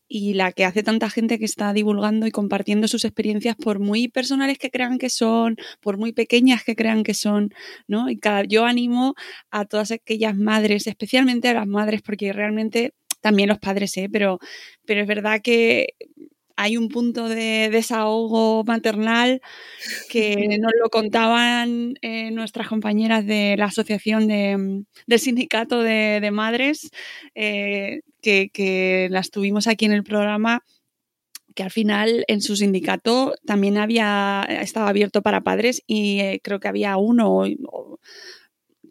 [0.07, 4.07] y la que hace tanta gente que está divulgando y compartiendo sus experiencias por muy
[4.07, 7.53] personales que crean que son, por muy pequeñas que crean que son,
[7.87, 8.09] ¿no?
[8.09, 9.15] Y cada, yo animo
[9.49, 14.09] a todas aquellas madres, especialmente a las madres, porque realmente también los padres, ¿eh?
[14.11, 14.39] pero,
[14.85, 15.95] pero es verdad que
[16.61, 19.41] hay un punto de desahogo maternal
[20.09, 26.91] que nos lo contaban eh, nuestras compañeras de la asociación de, del sindicato de, madres,
[27.33, 30.63] eh, que, las tuvimos aquí en el programa
[31.55, 36.61] que al final en su sindicato también había estaba abierto para padres y eh, creo
[36.61, 37.43] que había uno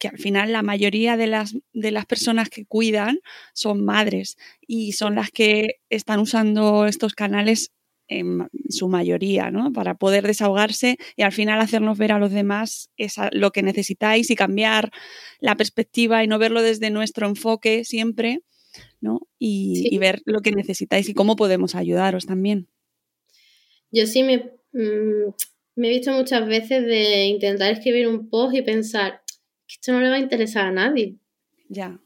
[0.01, 3.20] que al final la mayoría de las, de las personas que cuidan
[3.53, 4.36] son madres
[4.66, 7.70] y son las que están usando estos canales
[8.09, 9.72] en su mayoría, ¿no?
[9.72, 12.90] Para poder desahogarse y al final hacernos ver a los demás
[13.30, 14.90] lo que necesitáis y cambiar
[15.38, 18.40] la perspectiva y no verlo desde nuestro enfoque siempre,
[19.01, 19.20] ¿no?
[19.38, 22.68] Y, ver lo que necesitáis y cómo podemos ayudaros también.
[23.92, 24.38] Yo sí me,
[24.72, 25.32] mm,
[25.76, 29.20] me he visto muchas veces de intentar escribir un post y pensar,
[29.75, 31.16] esto no le va a interesar a nadie.
[31.68, 32.01] Ya.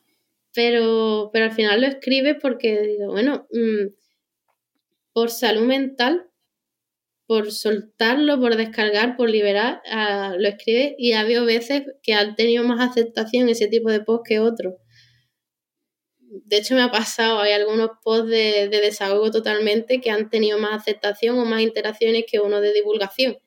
[0.55, 3.93] Pero, pero al final lo escribes porque digo, bueno, mm,
[5.12, 6.31] por salud mental,
[7.27, 12.37] por soltarlo, por descargar, por liberar, ah, lo escribes y ha habido veces que han
[12.37, 14.75] tenido más aceptación ese tipo de post que otros.
[16.19, 20.59] De hecho, me ha pasado, hay algunos posts de, de desahogo totalmente que han tenido
[20.59, 23.39] más aceptación o más interacciones que uno de divulgación.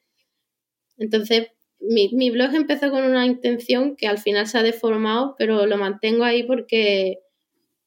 [0.97, 1.49] Entonces,
[1.79, 6.23] mi, blog empezó con una intención que al final se ha deformado, pero lo mantengo
[6.23, 7.19] ahí porque,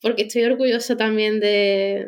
[0.01, 2.07] porque estoy orgullosa también de,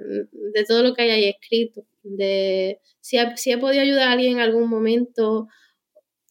[0.66, 1.84] todo lo que hay ahí escrito.
[2.02, 5.48] De si, he podido ayudar a alguien en algún momento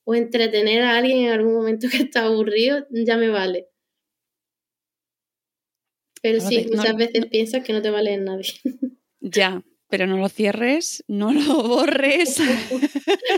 [0.04, 3.68] o entretener a alguien en algún momento que está aburrido, ya me vale.
[6.22, 8.54] Pero sí, muchas veces piensas que no te vale en nadie.
[9.24, 12.39] Ya, pero no lo cierres, no lo borres.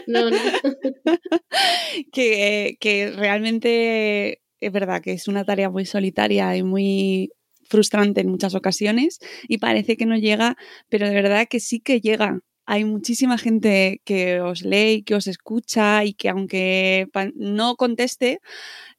[0.08, 0.38] no, no.
[2.14, 7.32] que, realmente es verdad que es una tarea muy solitaria y muy
[7.66, 10.56] frustrante en muchas ocasiones y parece que no llega,
[10.90, 15.28] pero de verdad que sí que llega hay muchísima gente que os lee, que os
[15.28, 18.40] escucha y que aunque no conteste,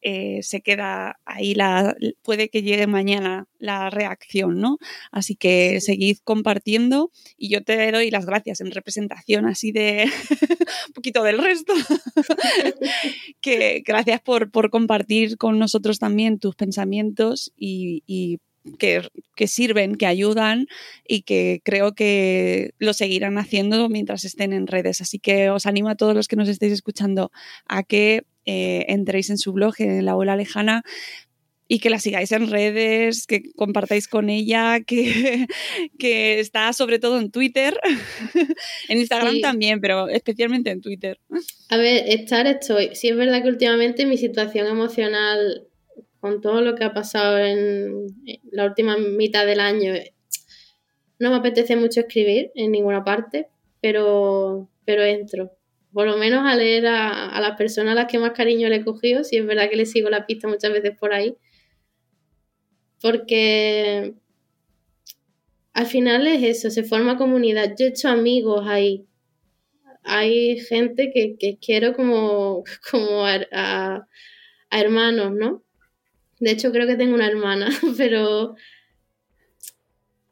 [0.02, 4.76] eh, se queda ahí, la, puede que llegue mañana la reacción, ¿no?
[5.10, 10.10] Así que seguid compartiendo y yo te doy las gracias en representación así de
[10.88, 11.72] un poquito del resto.
[13.40, 18.40] que gracias por, por, compartir con nosotros también tus pensamientos y, y
[18.78, 20.66] que, sirven, que ayudan
[21.06, 25.00] y que creo que lo seguirán haciendo mientras estén en redes.
[25.00, 27.30] Así que os animo a todos los que nos estéis escuchando
[27.66, 30.82] a que eh, entréis en su blog, en la ola lejana,
[31.66, 35.46] y que la sigáis en redes, que compartáis con ella, que,
[35.98, 37.78] que está sobre todo en Twitter,
[38.88, 41.18] en Instagram también, pero especialmente en Twitter.
[41.70, 42.94] A ver, estar estoy.
[42.94, 45.66] Sí es verdad que últimamente mi situación emocional
[46.24, 48.06] con todo lo que ha pasado en
[48.50, 49.92] la última mitad del año,
[51.18, 53.50] no me apetece mucho escribir en ninguna parte,
[53.82, 55.50] pero, pero entro.
[55.92, 58.84] Por lo menos a leer a, las personas a las que más cariño le he
[58.86, 61.36] cogido, si es verdad que le sigo la pista muchas veces por ahí.
[63.02, 64.14] Porque
[65.74, 67.74] al final es eso, se forma comunidad.
[67.78, 69.04] Yo he hecho amigos ahí.
[70.04, 74.08] Hay gente que, quiero como, como a
[74.70, 75.63] hermanos, ¿no?
[76.40, 78.54] De hecho, creo que tengo una hermana, pero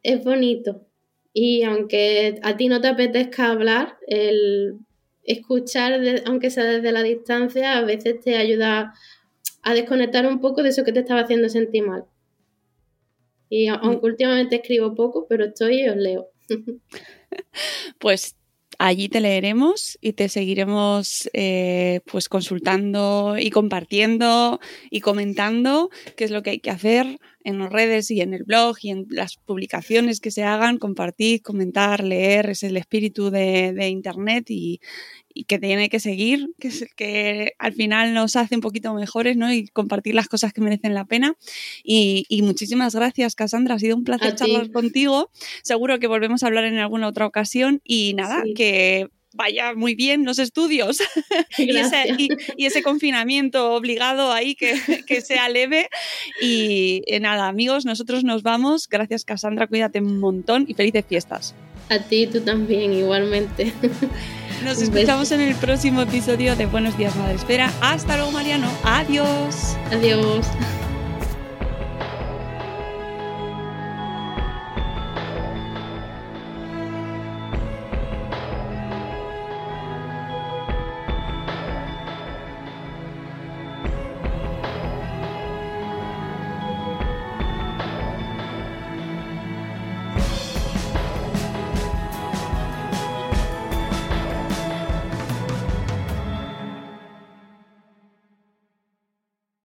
[0.02, 0.86] es bonito.
[1.32, 4.78] Y aunque a ti no te apetezca hablar, el
[5.24, 8.92] escuchar, aunque sea desde la distancia, a veces te ayuda
[9.62, 12.04] a desconectar un poco de eso que te estaba haciendo sentir mal.
[13.48, 16.28] Y aunque últimamente escribo poco, pero estoy y os leo.
[17.98, 18.36] Pues
[18.84, 24.58] allí te leeremos y te seguiremos eh, pues consultando y compartiendo
[24.90, 28.42] y comentando qué es lo que hay que hacer en las redes y en el
[28.42, 33.72] blog y en las publicaciones que se hagan, compartir, comentar, leer, es el espíritu de,
[33.72, 34.80] de Internet y,
[35.34, 38.92] y que tiene que seguir, que es el que al final nos hace un poquito
[38.94, 39.52] mejores, ¿no?
[39.52, 41.36] Y compartir las cosas que merecen la pena.
[41.82, 43.74] Y, muchísimas gracias, Cassandra.
[43.76, 45.30] Ha sido un placer charlar contigo.
[45.62, 47.80] Seguro que volvemos a hablar en alguna otra ocasión.
[47.84, 50.98] Y nada, que vaya muy bien los estudios
[51.58, 54.74] y, ese, confinamiento obligado ahí que,
[55.06, 55.88] que, sea leve.
[56.40, 58.88] Y eh, nada, amigos, nosotros nos vamos.
[58.88, 59.66] Gracias, Cassandra.
[59.66, 61.54] Cuídate un montón y felices fiestas.
[61.88, 63.72] A ti, tú también, igualmente.
[64.64, 67.72] Nos escuchamos en el próximo episodio de Buenos Días Madre Espera.
[67.80, 68.68] Hasta luego, Mariano.
[68.84, 69.76] Adiós.
[69.90, 70.46] Adiós.